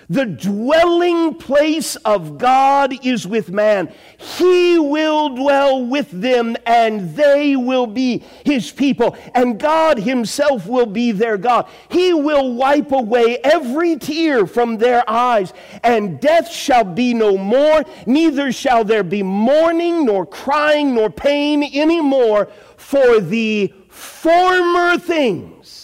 the 0.09 0.27
dwelling 0.27 1.35
place 1.35 1.97
of 1.97 2.39
God 2.39 3.05
is 3.05 3.27
with 3.27 3.51
man. 3.51 3.93
He 4.19 4.79
will 4.79 5.31
dwell 5.31 5.85
with 5.85 6.11
them, 6.11 6.57
and 6.67 7.15
they 7.17 7.57
will 7.57 7.87
be 7.87 8.23
his 8.45 8.71
people, 8.71 9.17
and 9.35 9.59
God 9.59 9.99
himself 9.99 10.67
will 10.67 10.87
be 10.87 11.13
their 11.13 11.39
God. 11.39 11.69
He 11.89 12.13
will 12.13 12.55
wipe 12.55 12.93
away 12.93 13.39
every 13.39 13.97
tear 13.97 14.47
from 14.47 14.79
their 14.79 15.09
eyes, 15.09 15.53
and 15.83 16.21
death 16.21 16.51
shall 16.51 16.85
be 16.85 17.15
no 17.15 17.37
more, 17.37 17.85
neither 18.07 18.53
shall 18.53 18.85
there 18.85 19.05
be 19.05 19.23
mourning, 19.23 20.07
nor 20.07 20.27
crying, 20.27 20.95
nor 20.95 21.11
pain 21.11 21.63
any 21.63 22.01
more, 22.01 22.49
for 22.77 23.21
the 23.21 23.73
former 23.89 24.99
things 24.99 25.84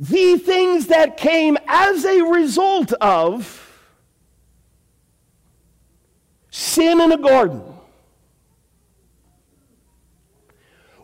the 0.00 0.38
things 0.38 0.88
that 0.88 1.16
came 1.16 1.56
as 1.66 2.04
a 2.04 2.22
result 2.22 2.92
of 2.94 3.60
sin 6.50 7.00
in 7.00 7.12
a 7.12 7.18
garden 7.18 7.62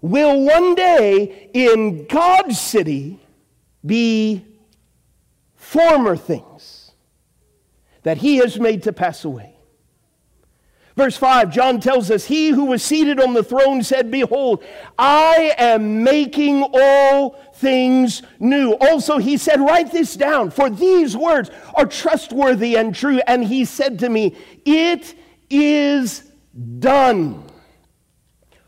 will 0.01 0.45
one 0.45 0.75
day 0.75 1.51
in 1.53 2.07
God's 2.07 2.61
city 2.61 3.21
be 3.85 4.45
former 5.55 6.17
things 6.17 6.93
that 8.03 8.19
he 8.19 8.37
has 8.37 8.59
made 8.59 8.83
to 8.85 8.93
pass 8.93 9.25
away. 9.25 9.55
Verse 11.01 11.17
5, 11.17 11.51
John 11.51 11.81
tells 11.81 12.11
us, 12.11 12.27
He 12.27 12.51
who 12.51 12.67
was 12.67 12.83
seated 12.83 13.19
on 13.19 13.33
the 13.33 13.43
throne 13.43 13.83
said, 13.83 14.11
Behold, 14.11 14.63
I 14.99 15.55
am 15.57 16.05
making 16.05 16.63
all 16.75 17.43
things 17.55 18.21
new. 18.39 18.73
Also, 18.73 19.17
he 19.17 19.39
said, 19.39 19.63
Write 19.63 19.93
this 19.93 20.15
down, 20.15 20.51
for 20.51 20.69
these 20.69 21.17
words 21.17 21.51
are 21.75 21.87
trustworthy 21.87 22.77
and 22.77 22.95
true. 22.95 23.23
And 23.27 23.43
he 23.43 23.65
said 23.65 23.99
to 24.01 24.11
me, 24.11 24.37
It 24.67 25.15
is 25.49 26.31
done. 26.81 27.45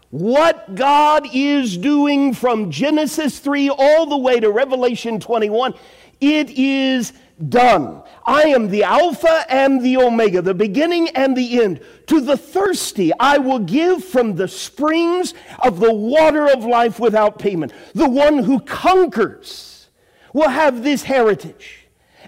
What 0.08 0.74
God 0.74 1.28
is 1.34 1.76
doing 1.76 2.32
from 2.32 2.70
Genesis 2.70 3.40
3 3.40 3.68
all 3.68 4.06
the 4.06 4.16
way 4.16 4.40
to 4.40 4.50
Revelation 4.50 5.20
21, 5.20 5.74
it 6.18 6.48
is 6.48 7.12
done. 7.48 8.02
I 8.24 8.44
am 8.44 8.68
the 8.68 8.84
Alpha 8.84 9.44
and 9.48 9.82
the 9.82 9.96
Omega, 9.96 10.42
the 10.42 10.54
beginning 10.54 11.08
and 11.10 11.36
the 11.36 11.62
end. 11.62 11.80
To 12.06 12.20
the 12.20 12.36
thirsty, 12.36 13.12
I 13.18 13.38
will 13.38 13.58
give 13.58 14.04
from 14.04 14.36
the 14.36 14.48
springs 14.48 15.34
of 15.62 15.80
the 15.80 15.92
water 15.92 16.48
of 16.48 16.64
life 16.64 17.00
without 17.00 17.38
payment. 17.38 17.72
The 17.94 18.08
one 18.08 18.38
who 18.38 18.60
conquers 18.60 19.88
will 20.32 20.48
have 20.48 20.82
this 20.82 21.02
heritage. 21.02 21.78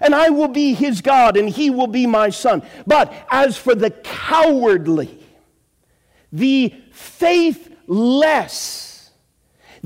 And 0.01 0.13
I 0.13 0.29
will 0.29 0.49
be 0.49 0.73
his 0.73 1.01
God, 1.01 1.37
and 1.37 1.47
he 1.47 1.69
will 1.69 1.87
be 1.87 2.05
my 2.05 2.29
son. 2.29 2.61
But 2.85 3.13
as 3.31 3.57
for 3.57 3.73
the 3.75 3.91
cowardly, 3.91 5.19
the 6.33 6.73
faithless, 6.91 8.84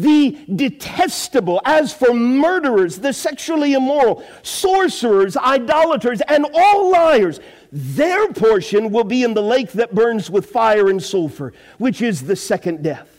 the 0.02 0.38
detestable, 0.56 1.62
as 1.66 1.94
for 1.94 2.14
murderers, 2.14 3.00
the 3.00 3.12
sexually 3.12 3.74
immoral, 3.74 4.24
sorcerers, 4.44 5.36
idolaters, 5.36 6.22
and 6.28 6.46
all 6.54 6.90
liars, 6.90 7.42
their 7.72 8.32
portion 8.32 8.92
will 8.92 9.04
be 9.04 9.24
in 9.24 9.34
the 9.34 9.42
lake 9.42 9.74
that 9.74 9.94
burns 9.94 10.30
with 10.30 10.46
fire 10.46 10.90
and 10.90 11.04
sulfur, 11.04 11.54
which 11.78 12.02
is 12.02 12.24
the 12.24 12.36
second 12.36 12.82
death. 12.82 13.18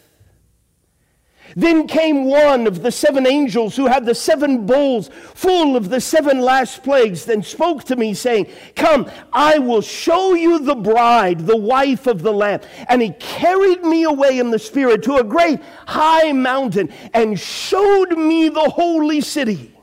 Then 1.57 1.87
came 1.87 2.25
one 2.25 2.67
of 2.67 2.83
the 2.83 2.93
seven 2.93 3.27
angels 3.27 3.77
who 3.77 3.87
had 3.87 4.07
the 4.07 4.15
seven 4.15 4.67
bowls 4.67 5.11
full 5.35 5.77
of 5.77 5.89
the 5.89 6.01
seven 6.01 6.41
last 6.41 6.83
plagues, 6.83 7.29
and 7.29 7.45
spoke 7.45 7.85
to 7.85 7.97
me, 7.97 8.15
saying, 8.15 8.47
Come, 8.77 9.11
I 9.33 9.59
will 9.59 9.83
show 9.83 10.35
you 10.35 10.59
the 10.59 10.75
bride, 10.75 11.47
the 11.47 11.57
wife 11.57 12.07
of 12.07 12.23
the 12.23 12.33
Lamb. 12.33 12.61
And 12.89 13.03
he 13.03 13.11
carried 13.19 13.83
me 13.83 14.05
away 14.05 14.39
in 14.39 14.51
the 14.51 14.59
Spirit 14.59 15.03
to 15.05 15.17
a 15.17 15.25
great 15.25 15.61
high 15.87 16.33
mountain 16.33 16.93
and 17.13 17.39
showed 17.39 18.17
me 18.17 18.49
the 18.49 18.71
holy 18.71 19.21
city, 19.21 19.75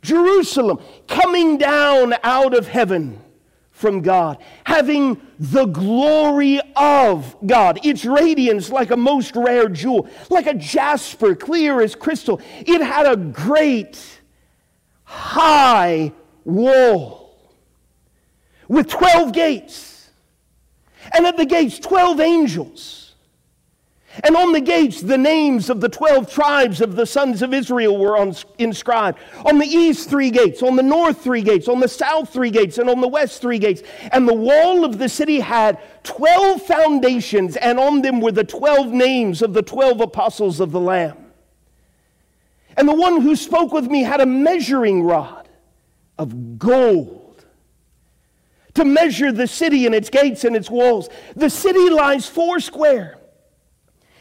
Jerusalem, 0.00 0.80
coming 1.06 1.58
down 1.58 2.14
out 2.24 2.54
of 2.54 2.66
heaven 2.66 3.21
from 3.82 4.00
God, 4.00 4.38
having 4.64 5.20
the 5.38 5.66
glory 5.66 6.60
of 6.76 7.36
God. 7.44 7.84
Its 7.84 8.06
radiance 8.06 8.70
like 8.70 8.92
a 8.92 8.96
most 8.96 9.36
rare 9.36 9.68
jewel, 9.68 10.08
like 10.30 10.46
a 10.46 10.54
jasper, 10.54 11.34
clear 11.34 11.82
as 11.82 11.94
crystal. 11.94 12.40
It 12.60 12.80
had 12.80 13.06
a 13.06 13.16
great 13.16 14.00
high 15.04 16.12
wall 16.44 17.36
with 18.68 18.88
12 18.88 19.32
gates, 19.32 20.10
and 21.12 21.26
at 21.26 21.36
the 21.36 21.44
gates, 21.44 21.78
12 21.80 22.20
angels 22.20 23.01
and 24.22 24.36
on 24.36 24.52
the 24.52 24.60
gates, 24.60 25.00
the 25.00 25.16
names 25.16 25.70
of 25.70 25.80
the 25.80 25.88
12 25.88 26.30
tribes 26.30 26.82
of 26.82 26.96
the 26.96 27.06
sons 27.06 27.40
of 27.40 27.54
Israel 27.54 27.96
were 27.96 28.18
on, 28.18 28.34
inscribed. 28.58 29.18
On 29.46 29.58
the 29.58 29.66
east, 29.66 30.10
three 30.10 30.30
gates. 30.30 30.62
On 30.62 30.76
the 30.76 30.82
north, 30.82 31.24
three 31.24 31.40
gates. 31.40 31.66
On 31.66 31.80
the 31.80 31.88
south, 31.88 32.30
three 32.30 32.50
gates. 32.50 32.76
And 32.76 32.90
on 32.90 33.00
the 33.00 33.08
west, 33.08 33.40
three 33.40 33.58
gates. 33.58 33.82
And 34.10 34.28
the 34.28 34.34
wall 34.34 34.84
of 34.84 34.98
the 34.98 35.08
city 35.08 35.40
had 35.40 35.78
12 36.04 36.60
foundations, 36.60 37.56
and 37.56 37.78
on 37.78 38.02
them 38.02 38.20
were 38.20 38.32
the 38.32 38.44
12 38.44 38.88
names 38.88 39.40
of 39.40 39.54
the 39.54 39.62
12 39.62 40.02
apostles 40.02 40.60
of 40.60 40.72
the 40.72 40.80
Lamb. 40.80 41.32
And 42.76 42.86
the 42.86 42.94
one 42.94 43.22
who 43.22 43.34
spoke 43.34 43.72
with 43.72 43.86
me 43.86 44.02
had 44.02 44.20
a 44.20 44.26
measuring 44.26 45.02
rod 45.04 45.48
of 46.18 46.58
gold 46.58 47.46
to 48.74 48.84
measure 48.84 49.32
the 49.32 49.46
city 49.46 49.86
and 49.86 49.94
its 49.94 50.10
gates 50.10 50.44
and 50.44 50.54
its 50.54 50.70
walls. 50.70 51.08
The 51.34 51.50
city 51.50 51.88
lies 51.88 52.26
four 52.26 52.60
square 52.60 53.18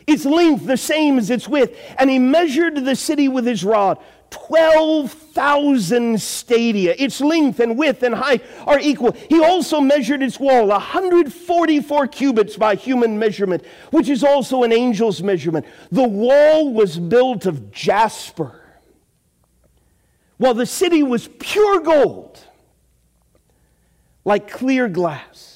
its 0.08 0.26
length 0.26 0.66
the 0.66 0.78
same 0.78 1.18
as 1.18 1.30
its 1.30 1.48
width. 1.48 1.78
And 1.98 2.10
he 2.10 2.20
measured 2.20 2.84
the 2.84 2.96
city 2.96 3.28
with 3.28 3.46
his 3.46 3.64
rod. 3.64 3.98
12,000 4.32 6.20
stadia. 6.20 6.96
Its 6.98 7.20
length 7.20 7.60
and 7.60 7.78
width 7.78 8.02
and 8.02 8.16
height 8.16 8.44
are 8.66 8.80
equal. 8.80 9.12
He 9.12 9.44
also 9.44 9.82
measured 9.82 10.24
its 10.24 10.40
wall, 10.40 10.68
144 10.68 12.08
cubits 12.08 12.56
by 12.56 12.76
human 12.76 13.20
measurement, 13.20 13.64
which 13.92 14.08
is 14.08 14.24
also 14.24 14.64
an 14.64 14.72
angel's 14.72 15.22
measurement. 15.22 15.66
The 15.92 16.08
wall 16.08 16.74
was 16.74 16.98
built 16.98 17.46
of 17.46 17.72
jasper, 17.72 18.56
while 20.38 20.54
the 20.54 20.66
city 20.66 21.04
was 21.04 21.28
pure 21.40 21.82
gold, 21.82 22.40
like 24.24 24.50
clear 24.50 24.88
glass. 24.88 25.51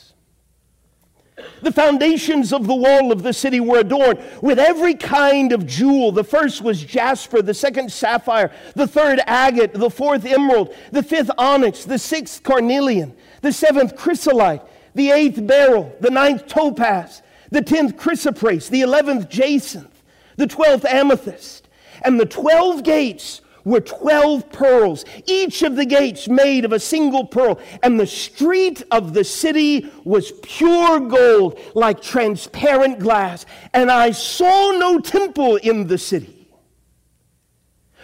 The 1.61 1.71
foundations 1.71 2.53
of 2.53 2.67
the 2.67 2.75
wall 2.75 3.11
of 3.11 3.23
the 3.23 3.33
city 3.33 3.59
were 3.59 3.79
adorned 3.79 4.19
with 4.41 4.59
every 4.59 4.93
kind 4.93 5.51
of 5.51 5.65
jewel. 5.65 6.11
The 6.11 6.23
first 6.23 6.61
was 6.61 6.83
jasper, 6.83 7.41
the 7.41 7.53
second 7.53 7.91
sapphire, 7.91 8.51
the 8.75 8.87
third 8.87 9.19
agate, 9.25 9.73
the 9.73 9.89
fourth 9.89 10.25
emerald, 10.25 10.75
the 10.91 11.03
fifth 11.03 11.31
onyx, 11.37 11.85
the 11.85 11.99
sixth 11.99 12.43
carnelian, 12.43 13.15
the 13.41 13.51
seventh 13.51 13.95
chrysolite, 13.95 14.61
the 14.93 15.11
eighth 15.11 15.45
beryl, 15.45 15.95
the 15.99 16.11
ninth 16.11 16.47
topaz, 16.47 17.21
the 17.51 17.61
tenth 17.61 17.97
chrysoprase, 17.97 18.69
the 18.69 18.81
eleventh 18.81 19.29
jacinth, 19.29 20.03
the 20.37 20.47
twelfth 20.47 20.85
amethyst. 20.85 21.67
And 22.01 22.19
the 22.19 22.25
twelve 22.25 22.83
gates 22.83 23.41
were 23.65 23.81
12 23.81 24.51
pearls, 24.51 25.03
each 25.25 25.63
of 25.63 25.75
the 25.75 25.85
gates 25.85 26.29
made 26.29 26.63
of 26.63 26.71
a 26.71 26.79
single 26.79 27.25
pearl. 27.25 27.59
And 27.83 27.99
the 27.99 28.07
street 28.07 28.83
of 28.91 29.13
the 29.13 29.23
city 29.23 29.91
was 30.05 30.31
pure 30.43 31.01
gold, 31.01 31.59
like 31.73 32.01
transparent 32.01 32.99
glass. 32.99 33.45
And 33.73 33.91
I 33.91 34.11
saw 34.11 34.71
no 34.71 34.99
temple 34.99 35.57
in 35.57 35.87
the 35.87 35.97
city. 35.97 36.47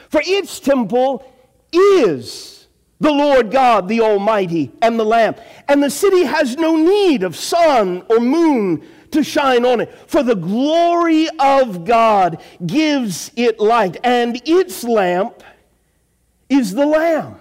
For 0.10 0.22
its 0.26 0.60
temple 0.60 1.26
is 1.72 2.68
the 3.00 3.12
Lord 3.12 3.50
God, 3.50 3.88
the 3.88 4.02
Almighty, 4.02 4.72
and 4.82 5.00
the 5.00 5.06
Lamb. 5.06 5.36
And 5.68 5.82
the 5.82 5.90
city 5.90 6.24
has 6.24 6.58
no 6.58 6.76
need 6.76 7.24
of 7.24 7.36
sun 7.36 8.04
or 8.10 8.20
moon 8.20 8.84
to 9.12 9.24
shine 9.24 9.66
on 9.66 9.82
it. 9.82 9.94
For 10.08 10.24
the 10.24 10.36
glory 10.36 11.28
of 11.40 11.86
God 11.86 12.42
gives 12.66 13.32
it 13.36 13.60
light, 13.60 13.98
and 14.04 14.42
its 14.46 14.84
lamp 14.84 15.44
is 16.50 16.74
the 16.74 16.86
Lamb. 16.86 17.38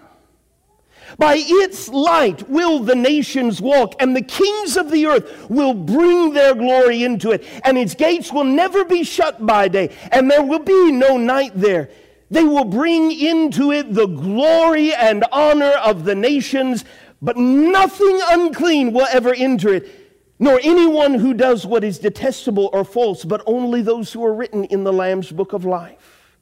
By 1.18 1.36
its 1.38 1.88
light 1.88 2.48
will 2.48 2.78
the 2.78 2.94
nations 2.94 3.60
walk, 3.60 3.94
and 4.00 4.14
the 4.14 4.22
kings 4.22 4.76
of 4.76 4.90
the 4.90 5.06
earth 5.06 5.50
will 5.50 5.74
bring 5.74 6.32
their 6.32 6.54
glory 6.54 7.02
into 7.04 7.32
it, 7.32 7.44
and 7.64 7.76
its 7.76 7.94
gates 7.94 8.32
will 8.32 8.44
never 8.44 8.84
be 8.84 9.02
shut 9.02 9.44
by 9.44 9.68
day, 9.68 9.94
and 10.12 10.30
there 10.30 10.42
will 10.42 10.60
be 10.60 10.92
no 10.92 11.16
night 11.16 11.52
there. 11.54 11.90
They 12.30 12.44
will 12.44 12.64
bring 12.64 13.10
into 13.10 13.72
it 13.72 13.92
the 13.92 14.06
glory 14.06 14.94
and 14.94 15.24
honor 15.32 15.72
of 15.72 16.04
the 16.04 16.14
nations, 16.14 16.84
but 17.20 17.36
nothing 17.36 18.20
unclean 18.30 18.92
will 18.92 19.08
ever 19.10 19.34
enter 19.34 19.74
it, 19.74 19.99
nor 20.42 20.58
anyone 20.62 21.12
who 21.14 21.34
does 21.34 21.66
what 21.66 21.84
is 21.84 21.98
detestable 21.98 22.70
or 22.72 22.82
false, 22.82 23.26
but 23.26 23.42
only 23.44 23.82
those 23.82 24.10
who 24.10 24.24
are 24.24 24.32
written 24.32 24.64
in 24.64 24.84
the 24.84 24.92
Lamb's 24.92 25.30
book 25.30 25.52
of 25.52 25.66
life. 25.66 26.38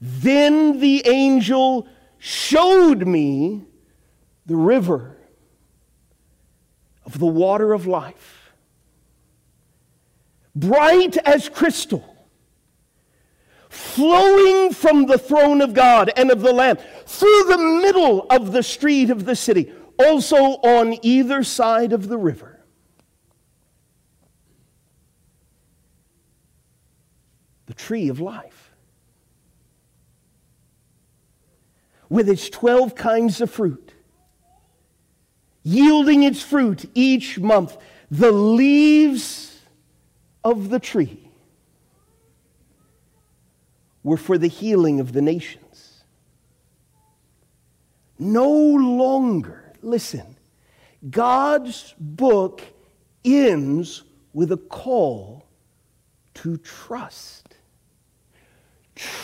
Then 0.00 0.80
the 0.80 1.06
angel 1.06 1.86
showed 2.16 3.06
me 3.06 3.62
the 4.46 4.56
river 4.56 5.18
of 7.04 7.18
the 7.18 7.26
water 7.26 7.74
of 7.74 7.86
life, 7.86 8.54
bright 10.56 11.18
as 11.18 11.50
crystal, 11.50 12.16
flowing 13.68 14.72
from 14.72 15.04
the 15.04 15.18
throne 15.18 15.60
of 15.60 15.74
God 15.74 16.10
and 16.16 16.30
of 16.30 16.40
the 16.40 16.54
Lamb 16.54 16.78
through 17.04 17.44
the 17.48 17.58
middle 17.82 18.26
of 18.30 18.52
the 18.52 18.62
street 18.62 19.10
of 19.10 19.26
the 19.26 19.36
city, 19.36 19.70
also 19.98 20.36
on 20.36 20.96
either 21.02 21.44
side 21.44 21.92
of 21.92 22.08
the 22.08 22.16
river. 22.16 22.56
The 27.69 27.69
tree 27.86 28.08
of 28.08 28.20
life. 28.20 28.70
with 32.10 32.28
its 32.28 32.50
12 32.50 32.94
kinds 32.94 33.40
of 33.40 33.50
fruit, 33.50 33.94
yielding 35.62 36.24
its 36.24 36.42
fruit 36.42 36.90
each 36.94 37.38
month. 37.38 37.78
The 38.10 38.32
leaves 38.32 39.60
of 40.42 40.68
the 40.68 40.80
tree 40.80 41.30
were 44.02 44.16
for 44.16 44.36
the 44.36 44.48
healing 44.48 44.98
of 44.98 45.12
the 45.12 45.22
nations. 45.22 46.02
No 48.18 48.50
longer, 48.50 49.72
listen, 49.80 50.36
God's 51.08 51.94
book 51.98 52.62
ends 53.24 54.02
with 54.32 54.50
a 54.50 54.56
call 54.56 55.46
to 56.34 56.56
trust. 56.58 57.39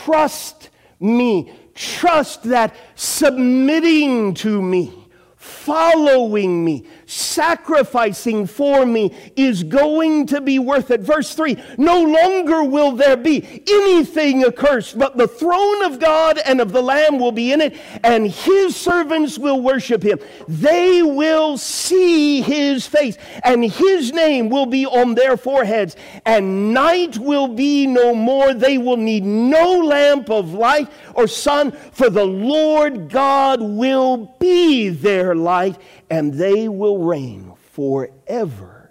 Trust 0.05 0.71
me. 0.99 1.53
Trust 1.75 2.45
that 2.45 2.75
submitting 2.95 4.33
to 4.35 4.63
me, 4.63 4.95
following 5.37 6.65
me, 6.65 6.87
sacrificing 7.07 8.47
for 8.47 8.85
me 8.85 9.15
is 9.37 9.63
going 9.63 10.27
to 10.27 10.41
be 10.41 10.59
worth 10.59 10.91
it. 10.91 11.01
Verse 11.01 11.35
3 11.35 11.57
No 11.79 12.03
longer 12.03 12.65
will 12.65 12.93
there 12.93 13.17
be 13.17 13.63
anything 13.69 14.45
accursed, 14.45 14.99
but 14.99 15.17
the 15.17 15.29
throne 15.29 15.85
of 15.85 16.01
God 16.01 16.39
and 16.39 16.61
of 16.61 16.73
the 16.73 16.83
Lamb 16.83 17.19
will 17.19 17.33
be 17.33 17.53
in 17.53 17.61
it, 17.61 17.77
and 18.03 18.27
his 18.27 18.77
servants 18.77 19.39
will 19.39 19.61
worship 19.61 20.03
him. 20.03 20.19
They 20.49 21.03
will 21.03 21.57
see 21.57 22.43
his 22.43 22.87
face, 22.87 23.17
and 23.45 23.65
his 23.65 24.13
name 24.13 24.49
will 24.49 24.67
be 24.67 24.85
on 24.85 25.15
their 25.15 25.37
foreheads, 25.37 25.97
and 26.25 26.75
night 26.75 27.17
will 27.19 27.49
be 27.49 27.87
no 27.87 28.15
more. 28.15 28.53
They 28.53 28.79
will 28.79 28.97
need 28.97 29.25
no 29.25 29.81
lamp 29.81 30.29
of 30.31 30.53
light 30.53 30.89
or 31.15 31.29
sun, 31.29 31.73
for 31.73 32.11
the 32.11 32.27
Lord 32.27 33.09
God 33.09 33.63
will 33.63 34.35
be 34.39 34.89
their 34.89 35.35
light, 35.35 35.77
and 36.09 36.35
they 36.35 36.69
will 36.69 36.99
reign 36.99 37.55
forever 37.73 38.91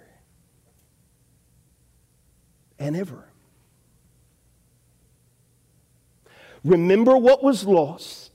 and 2.78 2.96
ever. 2.96 3.24
Remember 6.64 7.16
what 7.16 7.42
was 7.42 7.64
lost. 7.64 8.26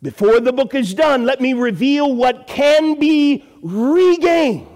Before 0.00 0.38
the 0.38 0.52
book 0.52 0.74
is 0.74 0.94
done, 0.94 1.24
let 1.24 1.40
me 1.40 1.54
reveal 1.54 2.14
what 2.14 2.46
can 2.46 3.00
be 3.00 3.44
regained. 3.62 4.66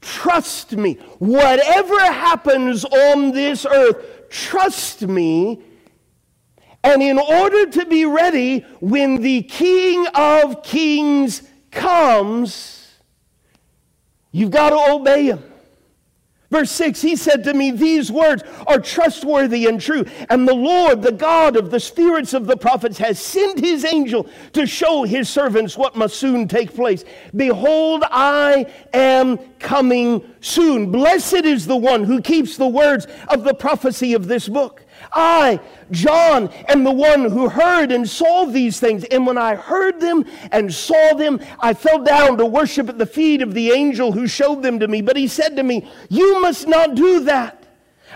Trust 0.00 0.76
me. 0.76 0.94
Whatever 1.18 1.98
happens 1.98 2.84
on 2.84 3.32
this 3.32 3.66
earth, 3.66 4.28
trust 4.28 5.02
me. 5.02 5.62
And 6.82 7.02
in 7.02 7.18
order 7.18 7.66
to 7.66 7.86
be 7.86 8.06
ready 8.06 8.60
when 8.80 9.20
the 9.20 9.42
King 9.42 10.06
of 10.14 10.62
Kings 10.62 11.42
comes, 11.70 12.88
you've 14.32 14.50
got 14.50 14.70
to 14.70 14.94
obey 14.94 15.26
him. 15.26 15.42
Verse 16.50 16.72
6, 16.72 17.00
he 17.00 17.14
said 17.14 17.44
to 17.44 17.54
me, 17.54 17.70
These 17.70 18.10
words 18.10 18.42
are 18.66 18.80
trustworthy 18.80 19.66
and 19.66 19.80
true. 19.80 20.04
And 20.28 20.48
the 20.48 20.54
Lord, 20.54 21.00
the 21.00 21.12
God 21.12 21.56
of 21.56 21.70
the 21.70 21.78
spirits 21.78 22.34
of 22.34 22.46
the 22.46 22.56
prophets, 22.56 22.98
has 22.98 23.20
sent 23.20 23.60
his 23.60 23.84
angel 23.84 24.28
to 24.54 24.66
show 24.66 25.04
his 25.04 25.28
servants 25.28 25.76
what 25.76 25.94
must 25.94 26.16
soon 26.16 26.48
take 26.48 26.74
place. 26.74 27.04
Behold, 27.36 28.02
I 28.10 28.66
am 28.92 29.38
coming 29.60 30.24
soon. 30.40 30.90
Blessed 30.90 31.44
is 31.44 31.68
the 31.68 31.76
one 31.76 32.02
who 32.02 32.20
keeps 32.20 32.56
the 32.56 32.66
words 32.66 33.06
of 33.28 33.44
the 33.44 33.54
prophecy 33.54 34.14
of 34.14 34.26
this 34.26 34.48
book. 34.48 34.79
I, 35.12 35.60
John, 35.90 36.48
am 36.68 36.84
the 36.84 36.92
one 36.92 37.30
who 37.30 37.48
heard 37.48 37.92
and 37.92 38.08
saw 38.08 38.44
these 38.44 38.78
things. 38.78 39.04
And 39.04 39.26
when 39.26 39.38
I 39.38 39.54
heard 39.54 40.00
them 40.00 40.24
and 40.52 40.72
saw 40.72 41.14
them, 41.14 41.40
I 41.58 41.74
fell 41.74 42.02
down 42.02 42.38
to 42.38 42.46
worship 42.46 42.88
at 42.88 42.98
the 42.98 43.06
feet 43.06 43.42
of 43.42 43.54
the 43.54 43.70
angel 43.70 44.12
who 44.12 44.26
showed 44.26 44.62
them 44.62 44.78
to 44.80 44.88
me. 44.88 45.02
But 45.02 45.16
he 45.16 45.26
said 45.26 45.56
to 45.56 45.62
me, 45.62 45.88
You 46.08 46.40
must 46.40 46.68
not 46.68 46.94
do 46.94 47.20
that. 47.20 47.59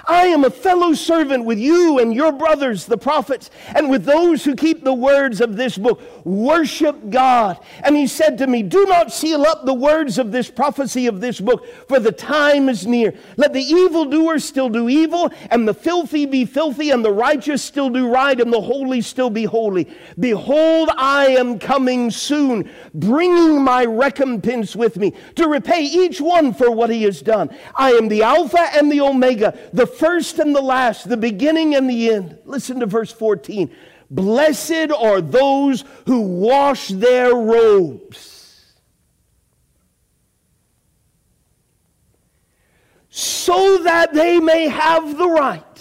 I 0.07 0.27
am 0.27 0.45
a 0.45 0.51
fellow 0.51 0.95
servant 0.95 1.45
with 1.45 1.59
you 1.59 1.99
and 1.99 2.15
your 2.15 2.33
brothers, 2.33 2.87
the 2.87 2.99
prophets, 2.99 3.51
and 3.75 3.91
with 3.91 4.05
those 4.05 4.45
who 4.45 4.55
keep 4.55 4.85
the 4.85 4.95
words 4.95 5.41
of 5.41 5.57
this 5.57 5.79
book. 5.79 6.01
Worship 6.25 7.11
God. 7.11 7.59
And 7.83 7.97
he 7.97 8.07
said 8.07 8.39
to 8.39 8.47
me, 8.47 8.63
Do 8.63 8.85
not 8.87 9.13
seal 9.13 9.43
up 9.43 9.65
the 9.65 9.75
words 9.75 10.19
of 10.19 10.33
this 10.33 10.51
prophecy 10.51 11.07
of 11.07 11.21
this 11.21 11.41
book, 11.41 11.67
for 11.89 11.99
the 11.99 12.13
time 12.13 12.69
is 12.69 12.87
near. 12.87 13.15
Let 13.37 13.53
the 13.53 13.63
evildoer 13.63 14.39
still 14.39 14.69
do 14.69 14.89
evil, 14.89 15.31
and 15.51 15.67
the 15.67 15.75
filthy 15.75 16.27
be 16.27 16.45
filthy, 16.45 16.91
and 16.91 17.05
the 17.05 17.13
righteous 17.13 17.63
still 17.63 17.91
do 17.91 18.09
right, 18.09 18.41
and 18.41 18.53
the 18.53 18.61
holy 18.61 19.01
still 19.01 19.31
be 19.31 19.45
holy. 19.45 19.89
Behold, 20.19 20.91
I 20.97 21.29
am 21.29 21.59
coming 21.59 22.11
soon, 22.11 22.71
bringing 22.93 23.63
my 23.63 23.85
recompense 23.85 24.77
with 24.77 24.97
me 24.97 25.15
to 25.37 25.49
repay 25.49 25.83
each 25.83 26.21
one 26.21 26.53
for 26.53 26.71
what 26.71 26.91
he 26.91 27.03
has 27.05 27.23
done. 27.23 27.55
I 27.75 27.93
am 27.93 28.09
the 28.09 28.23
Alpha 28.23 28.61
and 28.75 28.91
the 28.91 29.01
Omega, 29.01 29.59
the 29.73 29.87
first 29.95 30.39
and 30.39 30.55
the 30.55 30.61
last, 30.61 31.09
the 31.09 31.17
beginning 31.17 31.75
and 31.75 31.89
the 31.89 32.13
end. 32.13 32.39
Listen 32.45 32.81
to 32.81 32.87
verse 32.87 33.13
14. 33.13 33.71
Blessed 34.11 34.91
are 34.93 35.21
those 35.21 35.85
who 36.07 36.21
wash 36.21 36.89
their 36.89 37.35
robes. 37.35 38.75
So 43.09 43.79
that 43.79 44.13
they 44.13 44.41
may 44.41 44.69
have 44.69 45.17
the 45.17 45.29
right 45.29 45.74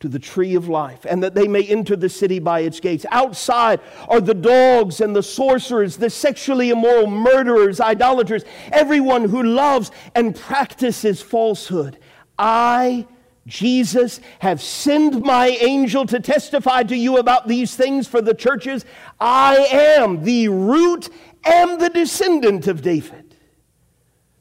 to 0.00 0.08
the 0.08 0.18
tree 0.18 0.54
of 0.54 0.66
life, 0.66 1.04
and 1.08 1.22
that 1.22 1.34
they 1.34 1.46
may 1.46 1.62
enter 1.62 1.94
the 1.94 2.08
city 2.08 2.38
by 2.38 2.60
its 2.60 2.80
gates. 2.80 3.04
Outside 3.10 3.80
are 4.08 4.20
the 4.20 4.34
dogs 4.34 5.00
and 5.00 5.14
the 5.14 5.22
sorcerers, 5.22 5.98
the 5.98 6.08
sexually 6.08 6.70
immoral, 6.70 7.06
murderers, 7.06 7.80
idolaters, 7.80 8.44
everyone 8.72 9.28
who 9.28 9.42
loves 9.42 9.90
and 10.14 10.34
practices 10.34 11.20
falsehood. 11.20 11.98
I, 12.38 13.06
Jesus, 13.46 14.20
have 14.38 14.62
sent 14.62 15.22
my 15.22 15.48
angel 15.48 16.06
to 16.06 16.18
testify 16.18 16.82
to 16.84 16.96
you 16.96 17.18
about 17.18 17.46
these 17.46 17.76
things 17.76 18.08
for 18.08 18.22
the 18.22 18.34
churches. 18.34 18.86
I 19.20 19.56
am 19.56 20.24
the 20.24 20.48
root 20.48 21.10
and 21.44 21.78
the 21.78 21.90
descendant 21.90 22.66
of 22.66 22.80
David, 22.80 23.36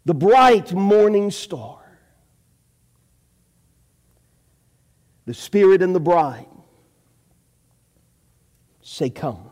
the 0.05 0.13
bright 0.13 0.73
morning 0.73 1.31
star. 1.31 1.78
The 5.29 5.33
Spirit 5.35 5.83
and 5.83 5.93
the 5.93 5.99
bride 5.99 6.47
say, 8.81 9.11
Come. 9.11 9.51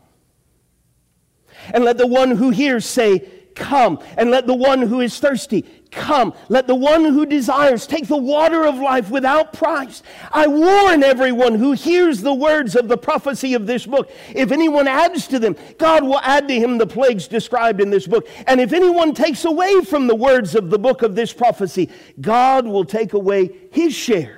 And 1.72 1.84
let 1.84 1.98
the 1.98 2.06
one 2.06 2.32
who 2.32 2.50
hears 2.50 2.84
say, 2.84 3.20
Come. 3.54 4.00
And 4.16 4.32
let 4.32 4.48
the 4.48 4.56
one 4.56 4.82
who 4.82 5.00
is 5.00 5.20
thirsty 5.20 5.64
come. 5.92 6.34
Let 6.48 6.66
the 6.66 6.74
one 6.74 7.04
who 7.04 7.24
desires 7.26 7.86
take 7.86 8.08
the 8.08 8.16
water 8.16 8.66
of 8.66 8.74
life 8.74 9.08
without 9.08 9.52
price. 9.52 10.02
I 10.32 10.48
warn 10.48 11.04
everyone 11.04 11.54
who 11.54 11.72
hears 11.72 12.22
the 12.22 12.34
words 12.34 12.74
of 12.74 12.88
the 12.88 12.98
prophecy 12.98 13.54
of 13.54 13.68
this 13.68 13.86
book. 13.86 14.10
If 14.34 14.50
anyone 14.50 14.88
adds 14.88 15.28
to 15.28 15.38
them, 15.38 15.54
God 15.78 16.02
will 16.02 16.18
add 16.18 16.48
to 16.48 16.54
him 16.54 16.78
the 16.78 16.88
plagues 16.88 17.28
described 17.28 17.80
in 17.80 17.90
this 17.90 18.08
book. 18.08 18.28
And 18.48 18.60
if 18.60 18.72
anyone 18.72 19.14
takes 19.14 19.44
away 19.44 19.82
from 19.82 20.08
the 20.08 20.16
words 20.16 20.56
of 20.56 20.70
the 20.70 20.78
book 20.78 21.02
of 21.02 21.14
this 21.14 21.32
prophecy, 21.32 21.88
God 22.20 22.66
will 22.66 22.84
take 22.84 23.12
away 23.12 23.52
his 23.70 23.94
share 23.94 24.37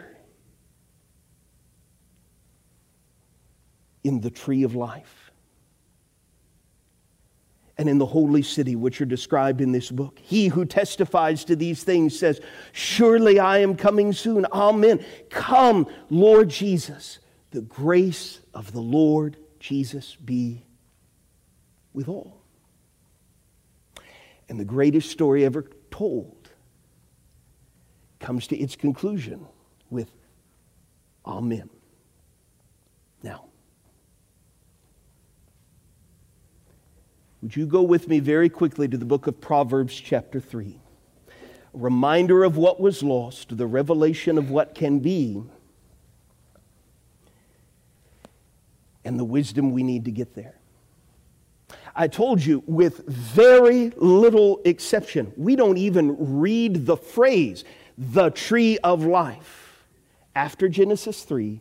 in 4.04 4.20
the 4.20 4.30
tree 4.30 4.62
of 4.62 4.74
life 4.74 5.30
and 7.76 7.88
in 7.88 7.98
the 7.98 8.06
holy 8.06 8.42
city, 8.42 8.76
which 8.76 9.00
are 9.00 9.06
described 9.06 9.60
in 9.60 9.72
this 9.72 9.90
book. 9.90 10.18
He 10.22 10.48
who 10.48 10.66
testifies 10.66 11.44
to 11.46 11.56
these 11.56 11.82
things 11.82 12.18
says, 12.18 12.40
Surely 12.72 13.38
I 13.38 13.58
am 13.58 13.74
coming 13.74 14.12
soon. 14.12 14.44
Amen. 14.46 15.02
Come, 15.30 15.86
Lord 16.10 16.50
Jesus. 16.50 17.20
The 17.52 17.62
grace 17.62 18.40
of 18.52 18.72
the 18.72 18.80
Lord 18.80 19.38
Jesus 19.58 20.14
be 20.16 20.62
with 21.92 22.08
all. 22.08 22.42
And 24.48 24.60
the 24.60 24.64
greatest 24.64 25.10
story 25.10 25.44
ever 25.44 25.64
told 25.90 26.50
comes 28.18 28.46
to 28.48 28.58
its 28.58 28.76
conclusion 28.76 29.46
with 29.88 30.10
Amen. 31.26 31.68
Now, 33.22 33.46
Would 37.42 37.56
you 37.56 37.66
go 37.66 37.82
with 37.82 38.06
me 38.06 38.20
very 38.20 38.50
quickly 38.50 38.86
to 38.88 38.98
the 38.98 39.06
book 39.06 39.26
of 39.26 39.40
Proverbs, 39.40 39.94
chapter 39.94 40.40
3? 40.40 40.78
A 41.28 41.32
reminder 41.72 42.44
of 42.44 42.56
what 42.56 42.80
was 42.80 43.02
lost, 43.02 43.56
the 43.56 43.66
revelation 43.66 44.36
of 44.36 44.50
what 44.50 44.74
can 44.74 44.98
be, 44.98 45.42
and 49.04 49.18
the 49.18 49.24
wisdom 49.24 49.72
we 49.72 49.82
need 49.82 50.04
to 50.04 50.10
get 50.10 50.34
there. 50.34 50.56
I 51.96 52.08
told 52.08 52.44
you, 52.44 52.62
with 52.66 53.06
very 53.06 53.90
little 53.96 54.60
exception, 54.64 55.32
we 55.36 55.56
don't 55.56 55.78
even 55.78 56.40
read 56.40 56.86
the 56.86 56.96
phrase, 56.96 57.64
the 57.96 58.30
tree 58.30 58.78
of 58.78 59.04
life, 59.04 59.86
after 60.34 60.68
Genesis 60.68 61.22
3 61.24 61.60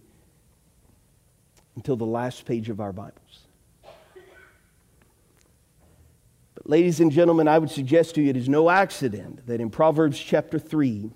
until 1.75 1.95
the 1.95 2.05
last 2.05 2.45
page 2.45 2.69
of 2.69 2.81
our 2.81 2.91
Bibles. 2.91 3.47
Ladies 6.69 6.99
and 6.99 7.11
gentlemen, 7.11 7.47
I 7.47 7.57
would 7.57 7.71
suggest 7.71 8.13
to 8.13 8.21
you 8.21 8.29
it 8.29 8.37
is 8.37 8.47
no 8.47 8.69
accident 8.69 9.47
that 9.47 9.59
in 9.59 9.71
Proverbs 9.71 10.19
chapter 10.19 10.59
3, 10.59 11.09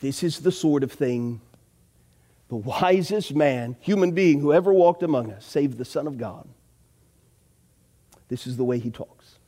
this 0.00 0.22
is 0.22 0.38
the 0.38 0.50
sort 0.50 0.82
of 0.82 0.90
thing 0.90 1.42
the 2.48 2.56
wisest 2.56 3.34
man, 3.34 3.76
human 3.80 4.12
being 4.12 4.40
who 4.40 4.54
ever 4.54 4.72
walked 4.72 5.02
among 5.02 5.30
us, 5.30 5.44
save 5.44 5.76
the 5.76 5.84
Son 5.84 6.06
of 6.06 6.16
God. 6.16 6.48
This 8.28 8.46
is 8.46 8.56
the 8.56 8.64
way 8.64 8.78
he 8.78 8.90
talks. 8.90 9.38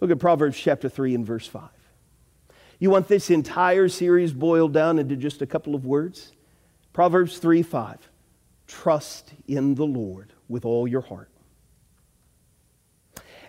Look 0.00 0.10
at 0.10 0.18
Proverbs 0.18 0.58
chapter 0.58 0.88
3 0.88 1.14
and 1.14 1.24
verse 1.24 1.46
5. 1.46 1.70
You 2.80 2.90
want 2.90 3.06
this 3.06 3.30
entire 3.30 3.88
series 3.88 4.32
boiled 4.32 4.72
down 4.72 4.98
into 4.98 5.14
just 5.14 5.40
a 5.40 5.46
couple 5.46 5.76
of 5.76 5.86
words? 5.86 6.32
Proverbs 6.92 7.38
3 7.38 7.62
5. 7.62 8.10
Trust 8.66 9.34
in 9.46 9.76
the 9.76 9.86
Lord 9.86 10.32
with 10.48 10.64
all 10.64 10.88
your 10.88 11.02
heart. 11.02 11.30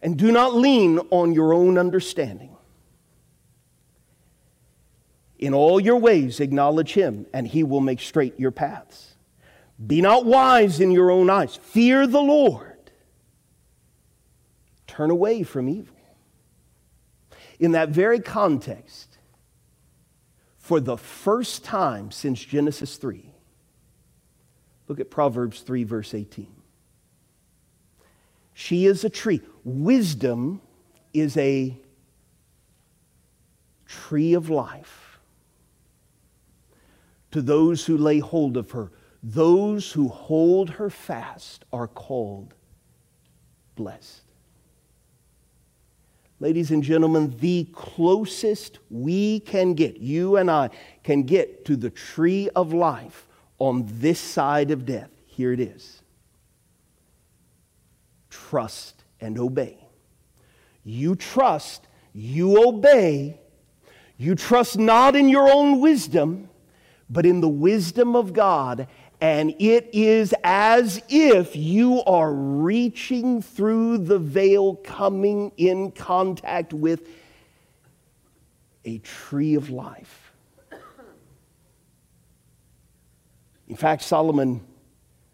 And 0.01 0.17
do 0.17 0.31
not 0.31 0.55
lean 0.55 0.99
on 1.09 1.33
your 1.33 1.53
own 1.53 1.77
understanding. 1.77 2.55
In 5.39 5.53
all 5.53 5.79
your 5.79 5.97
ways, 5.97 6.39
acknowledge 6.39 6.93
him, 6.93 7.27
and 7.33 7.47
he 7.47 7.63
will 7.63 7.81
make 7.81 7.99
straight 7.99 8.39
your 8.39 8.51
paths. 8.51 9.15
Be 9.85 10.01
not 10.01 10.25
wise 10.25 10.79
in 10.79 10.91
your 10.91 11.11
own 11.11 11.29
eyes. 11.29 11.57
Fear 11.57 12.07
the 12.07 12.21
Lord. 12.21 12.91
Turn 14.87 15.11
away 15.11 15.43
from 15.43 15.69
evil. 15.69 15.95
In 17.59 17.73
that 17.73 17.89
very 17.89 18.19
context, 18.19 19.17
for 20.57 20.79
the 20.79 20.97
first 20.97 21.63
time 21.63 22.11
since 22.11 22.43
Genesis 22.43 22.97
3, 22.97 23.31
look 24.87 24.99
at 24.99 25.11
Proverbs 25.11 25.61
3, 25.61 25.83
verse 25.83 26.13
18. 26.13 26.47
She 28.53 28.87
is 28.87 29.03
a 29.03 29.09
tree. 29.09 29.41
Wisdom 29.67 30.61
is 31.13 31.35
a 31.35 31.75
tree 33.85 34.33
of 34.33 34.49
life 34.49 35.19
to 37.31 37.41
those 37.41 37.85
who 37.85 37.97
lay 37.97 38.19
hold 38.19 38.55
of 38.55 38.71
her. 38.71 38.93
Those 39.21 39.91
who 39.91 40.07
hold 40.07 40.69
her 40.69 40.89
fast 40.89 41.65
are 41.73 41.89
called 41.89 42.53
blessed. 43.75 44.21
Ladies 46.39 46.71
and 46.71 46.81
gentlemen, 46.81 47.35
the 47.41 47.67
closest 47.73 48.79
we 48.89 49.41
can 49.41 49.73
get, 49.73 49.97
you 49.97 50.37
and 50.37 50.49
I 50.49 50.69
can 51.03 51.23
get 51.23 51.65
to 51.65 51.75
the 51.75 51.89
tree 51.89 52.47
of 52.55 52.71
life 52.71 53.27
on 53.59 53.83
this 53.85 54.21
side 54.21 54.71
of 54.71 54.85
death. 54.85 55.09
Here 55.25 55.51
it 55.51 55.59
is 55.59 56.01
trust 58.29 58.96
and 59.19 59.37
obey. 59.39 59.77
You 60.83 61.15
trust, 61.15 61.87
you 62.13 62.67
obey. 62.67 63.39
You 64.17 64.35
trust 64.35 64.77
not 64.77 65.15
in 65.15 65.29
your 65.29 65.51
own 65.51 65.79
wisdom, 65.79 66.49
but 67.09 67.25
in 67.25 67.41
the 67.41 67.49
wisdom 67.49 68.15
of 68.15 68.33
God 68.33 68.87
and 69.19 69.55
it 69.57 69.89
is 69.93 70.33
as 70.43 71.01
if 71.09 71.55
you 71.55 72.03
are 72.03 72.31
reaching 72.31 73.41
through 73.41 73.99
the 73.99 74.19
veil, 74.19 74.75
coming 74.75 75.51
in 75.57 75.91
contact 75.91 76.71
with 76.71 77.07
a 78.85 78.99
tree 78.99 79.55
of 79.55 79.69
life. 79.71 80.31
In 83.67 83.75
fact, 83.75 84.03
Solomon 84.03 84.61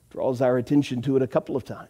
draws 0.10 0.42
our 0.42 0.58
attention 0.58 1.02
to 1.04 1.18
it 1.18 1.22
a 1.22 1.28
couple 1.28 1.56
of 1.56 1.66
times. 1.66 1.90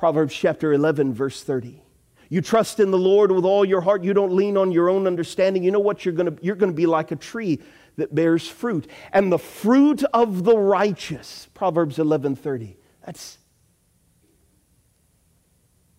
Proverbs 0.00 0.34
chapter 0.34 0.72
11, 0.72 1.12
verse 1.12 1.42
30. 1.42 1.82
You 2.30 2.40
trust 2.40 2.80
in 2.80 2.90
the 2.90 2.96
Lord 2.96 3.30
with 3.30 3.44
all 3.44 3.66
your 3.66 3.82
heart. 3.82 4.02
You 4.02 4.14
don't 4.14 4.32
lean 4.32 4.56
on 4.56 4.72
your 4.72 4.88
own 4.88 5.06
understanding. 5.06 5.62
You 5.62 5.72
know 5.72 5.78
what? 5.78 6.06
You're 6.06 6.14
going 6.14 6.38
you're 6.40 6.56
to 6.56 6.72
be 6.72 6.86
like 6.86 7.10
a 7.10 7.16
tree 7.16 7.60
that 7.96 8.14
bears 8.14 8.48
fruit. 8.48 8.88
And 9.12 9.30
the 9.30 9.38
fruit 9.38 10.02
of 10.14 10.44
the 10.44 10.56
righteous, 10.56 11.48
Proverbs 11.52 11.98
11:30. 11.98 12.76
That's 13.04 13.36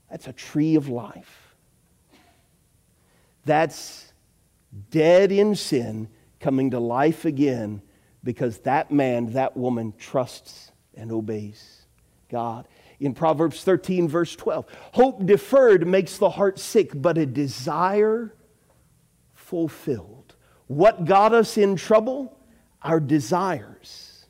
that's 0.09 0.27
a 0.27 0.33
tree 0.33 0.73
of 0.73 0.89
life. 0.89 1.55
That's 3.45 4.11
dead 4.89 5.31
in 5.31 5.53
sin 5.53 6.09
coming 6.39 6.71
to 6.71 6.79
life 6.79 7.25
again 7.25 7.83
because 8.23 8.57
that 8.61 8.89
man, 8.89 9.33
that 9.33 9.55
woman 9.55 9.93
trusts 9.99 10.71
and 10.95 11.11
obeys 11.11 11.81
God. 12.31 12.67
In 13.01 13.13
Proverbs 13.13 13.63
13, 13.63 14.07
verse 14.07 14.35
12, 14.37 14.65
hope 14.93 15.25
deferred 15.25 15.85
makes 15.85 16.17
the 16.17 16.29
heart 16.29 16.59
sick, 16.59 16.91
but 16.93 17.17
a 17.17 17.25
desire 17.25 18.33
fulfilled 19.33 20.21
what 20.71 21.03
got 21.03 21.33
us 21.33 21.57
in 21.57 21.75
trouble? 21.75 22.39
Our 22.81 23.01
desires. 23.01 24.25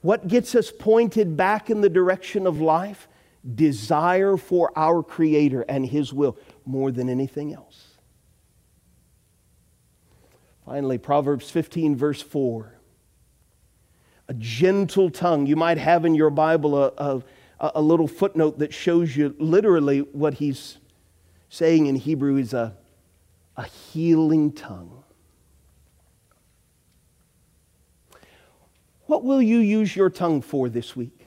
What 0.00 0.26
gets 0.26 0.56
us 0.56 0.72
pointed 0.76 1.36
back 1.36 1.70
in 1.70 1.80
the 1.80 1.88
direction 1.88 2.48
of 2.48 2.60
life? 2.60 3.06
Desire 3.54 4.36
for 4.36 4.72
our 4.76 5.04
Creator 5.04 5.64
and 5.68 5.86
His 5.86 6.12
will 6.12 6.36
more 6.66 6.90
than 6.90 7.08
anything 7.08 7.54
else. 7.54 7.92
Finally, 10.66 10.98
Proverbs 10.98 11.48
15, 11.48 11.94
verse 11.94 12.20
4. 12.20 12.74
A 14.28 14.34
gentle 14.34 15.10
tongue. 15.10 15.46
You 15.46 15.56
might 15.56 15.78
have 15.78 16.04
in 16.04 16.14
your 16.14 16.30
Bible 16.30 16.82
a, 16.82 16.92
a, 16.96 17.22
a 17.74 17.82
little 17.82 18.08
footnote 18.08 18.58
that 18.58 18.72
shows 18.72 19.16
you 19.16 19.34
literally 19.38 20.00
what 20.00 20.34
he's 20.34 20.78
saying 21.48 21.86
in 21.86 21.96
Hebrew 21.96 22.36
is 22.36 22.54
a 22.54 22.76
a 23.56 23.64
healing 23.64 24.52
tongue. 24.52 25.04
What 29.06 29.22
will 29.22 29.42
you 29.42 29.58
use 29.58 29.94
your 29.94 30.10
tongue 30.10 30.42
for 30.42 30.68
this 30.68 30.96
week? 30.96 31.26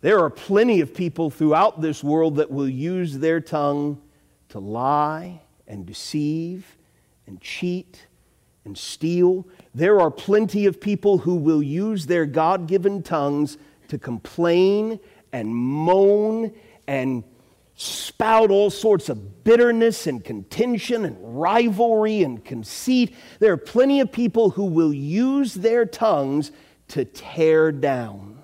There 0.00 0.18
are 0.20 0.30
plenty 0.30 0.80
of 0.80 0.94
people 0.94 1.28
throughout 1.28 1.80
this 1.80 2.02
world 2.02 2.36
that 2.36 2.50
will 2.50 2.68
use 2.68 3.18
their 3.18 3.40
tongue 3.40 4.00
to 4.48 4.58
lie 4.58 5.40
and 5.66 5.84
deceive 5.84 6.76
and 7.26 7.40
cheat 7.40 8.06
and 8.68 8.78
steal. 8.78 9.48
There 9.74 9.98
are 10.00 10.10
plenty 10.10 10.66
of 10.66 10.80
people 10.80 11.18
who 11.18 11.34
will 11.34 11.62
use 11.62 12.06
their 12.06 12.26
God 12.26 12.68
given 12.68 13.02
tongues 13.02 13.56
to 13.88 13.98
complain 13.98 15.00
and 15.32 15.54
moan 15.54 16.54
and 16.86 17.24
spout 17.74 18.50
all 18.50 18.70
sorts 18.70 19.08
of 19.08 19.44
bitterness 19.44 20.06
and 20.06 20.22
contention 20.22 21.04
and 21.04 21.16
rivalry 21.40 22.22
and 22.22 22.44
conceit. 22.44 23.14
There 23.38 23.52
are 23.52 23.56
plenty 23.56 24.00
of 24.00 24.12
people 24.12 24.50
who 24.50 24.64
will 24.64 24.92
use 24.92 25.54
their 25.54 25.86
tongues 25.86 26.52
to 26.88 27.04
tear 27.04 27.72
down. 27.72 28.42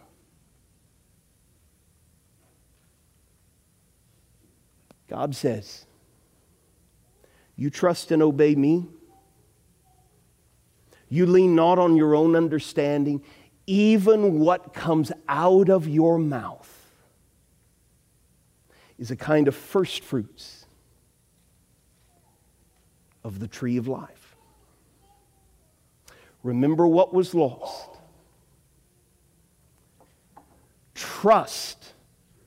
God 5.08 5.36
says, 5.36 5.84
You 7.56 7.68
trust 7.68 8.10
and 8.10 8.22
obey 8.22 8.54
me. 8.54 8.86
You 11.08 11.26
lean 11.26 11.54
not 11.54 11.78
on 11.78 11.96
your 11.96 12.14
own 12.14 12.34
understanding. 12.34 13.22
Even 13.66 14.40
what 14.40 14.74
comes 14.74 15.12
out 15.28 15.68
of 15.68 15.88
your 15.88 16.18
mouth 16.18 16.70
is 18.98 19.10
a 19.10 19.16
kind 19.16 19.48
of 19.48 19.54
first 19.54 20.04
fruits 20.04 20.66
of 23.22 23.38
the 23.38 23.48
tree 23.48 23.76
of 23.76 23.88
life. 23.88 24.36
Remember 26.42 26.86
what 26.86 27.14
was 27.14 27.34
lost. 27.34 27.88
Trust, 30.94 31.94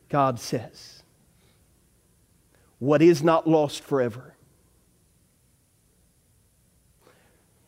God 0.08 0.40
says, 0.40 1.04
what 2.80 3.02
is 3.02 3.24
not 3.24 3.48
lost 3.48 3.84
forever. 3.84 4.36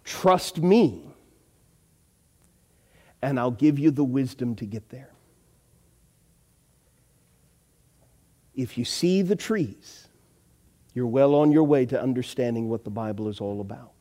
Trust 0.10 0.58
me, 0.58 1.04
and 3.22 3.40
I'll 3.40 3.52
give 3.52 3.78
you 3.78 3.92
the 3.92 4.04
wisdom 4.04 4.56
to 4.56 4.66
get 4.66 4.90
there. 4.90 5.12
if 8.62 8.78
you 8.78 8.84
see 8.84 9.22
the 9.22 9.38
trees, 9.38 10.10
you're 10.94 11.08
well 11.08 11.34
on 11.34 11.50
your 11.50 11.64
way 11.64 11.86
to 11.86 12.02
understanding 12.02 12.68
what 12.68 12.84
the 12.84 12.90
Bible 12.90 13.30
is 13.30 13.40
all 13.40 13.62
about. 13.62 13.92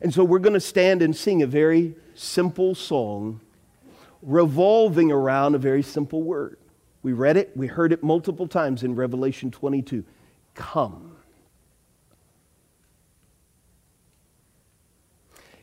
And 0.00 0.14
so 0.14 0.22
we're 0.22 0.38
going 0.38 0.54
to 0.54 0.60
stand 0.60 1.02
and 1.02 1.16
sing 1.16 1.42
a 1.42 1.46
very 1.46 1.96
simple 2.14 2.76
song 2.76 3.40
revolving 4.22 5.10
around 5.10 5.56
a 5.56 5.58
very 5.58 5.82
simple 5.82 6.22
word. 6.22 6.58
We 7.02 7.12
read 7.12 7.36
it, 7.36 7.56
we 7.56 7.66
heard 7.66 7.92
it 7.92 8.04
multiple 8.04 8.46
times 8.46 8.84
in 8.84 8.94
Revelation 8.94 9.50
22. 9.50 10.04
Come. 10.54 11.16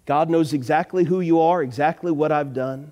God 0.05 0.29
knows 0.29 0.53
exactly 0.53 1.03
who 1.03 1.19
you 1.19 1.39
are, 1.39 1.63
exactly 1.63 2.11
what 2.11 2.31
I've 2.31 2.53
done. 2.53 2.91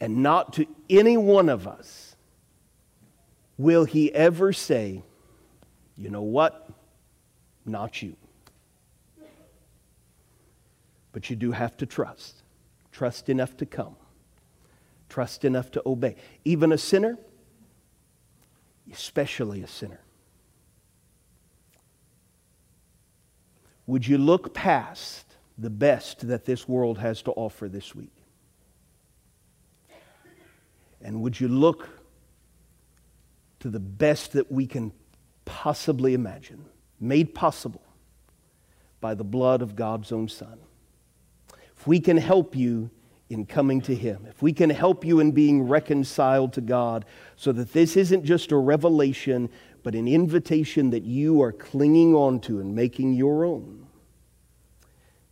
And 0.00 0.22
not 0.22 0.54
to 0.54 0.66
any 0.90 1.16
one 1.16 1.48
of 1.48 1.66
us 1.66 2.16
will 3.56 3.84
he 3.84 4.12
ever 4.12 4.52
say, 4.52 5.02
you 5.96 6.10
know 6.10 6.22
what? 6.22 6.68
Not 7.64 8.02
you. 8.02 8.16
But 11.12 11.30
you 11.30 11.36
do 11.36 11.52
have 11.52 11.76
to 11.78 11.86
trust. 11.86 12.42
Trust 12.90 13.28
enough 13.28 13.56
to 13.58 13.66
come. 13.66 13.96
Trust 15.08 15.44
enough 15.44 15.70
to 15.72 15.82
obey. 15.86 16.16
Even 16.44 16.72
a 16.72 16.78
sinner, 16.78 17.18
especially 18.90 19.62
a 19.62 19.66
sinner. 19.66 20.01
Would 23.86 24.06
you 24.06 24.18
look 24.18 24.54
past 24.54 25.36
the 25.58 25.70
best 25.70 26.26
that 26.28 26.44
this 26.44 26.68
world 26.68 26.98
has 26.98 27.22
to 27.22 27.30
offer 27.32 27.68
this 27.68 27.94
week? 27.94 28.14
And 31.00 31.20
would 31.22 31.40
you 31.40 31.48
look 31.48 31.88
to 33.60 33.68
the 33.68 33.80
best 33.80 34.32
that 34.32 34.50
we 34.50 34.66
can 34.66 34.92
possibly 35.44 36.14
imagine, 36.14 36.64
made 37.00 37.34
possible 37.34 37.82
by 39.00 39.14
the 39.14 39.24
blood 39.24 39.62
of 39.62 39.74
God's 39.74 40.12
own 40.12 40.28
Son? 40.28 40.58
If 41.76 41.86
we 41.86 41.98
can 41.98 42.16
help 42.16 42.54
you 42.54 42.90
in 43.28 43.46
coming 43.46 43.80
to 43.80 43.94
Him, 43.94 44.26
if 44.28 44.42
we 44.42 44.52
can 44.52 44.70
help 44.70 45.04
you 45.04 45.18
in 45.18 45.32
being 45.32 45.66
reconciled 45.66 46.52
to 46.52 46.60
God, 46.60 47.04
so 47.34 47.50
that 47.50 47.72
this 47.72 47.96
isn't 47.96 48.24
just 48.24 48.52
a 48.52 48.56
revelation, 48.56 49.50
but 49.82 49.94
an 49.94 50.06
invitation 50.06 50.90
that 50.90 51.02
you 51.02 51.42
are 51.42 51.52
clinging 51.52 52.14
on 52.14 52.40
to 52.40 52.60
and 52.60 52.74
making 52.74 53.14
your 53.14 53.44
own, 53.44 53.86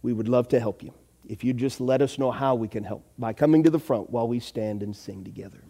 we 0.02 0.12
would 0.12 0.28
love 0.28 0.48
to 0.48 0.60
help 0.60 0.82
you. 0.82 0.92
If 1.28 1.44
you 1.44 1.52
just 1.52 1.80
let 1.80 2.02
us 2.02 2.18
know 2.18 2.30
how 2.30 2.54
we 2.56 2.66
can 2.66 2.82
help 2.82 3.04
by 3.18 3.32
coming 3.32 3.62
to 3.62 3.70
the 3.70 3.78
front 3.78 4.10
while 4.10 4.26
we 4.26 4.40
stand 4.40 4.82
and 4.82 4.96
sing 4.96 5.22
together. 5.22 5.62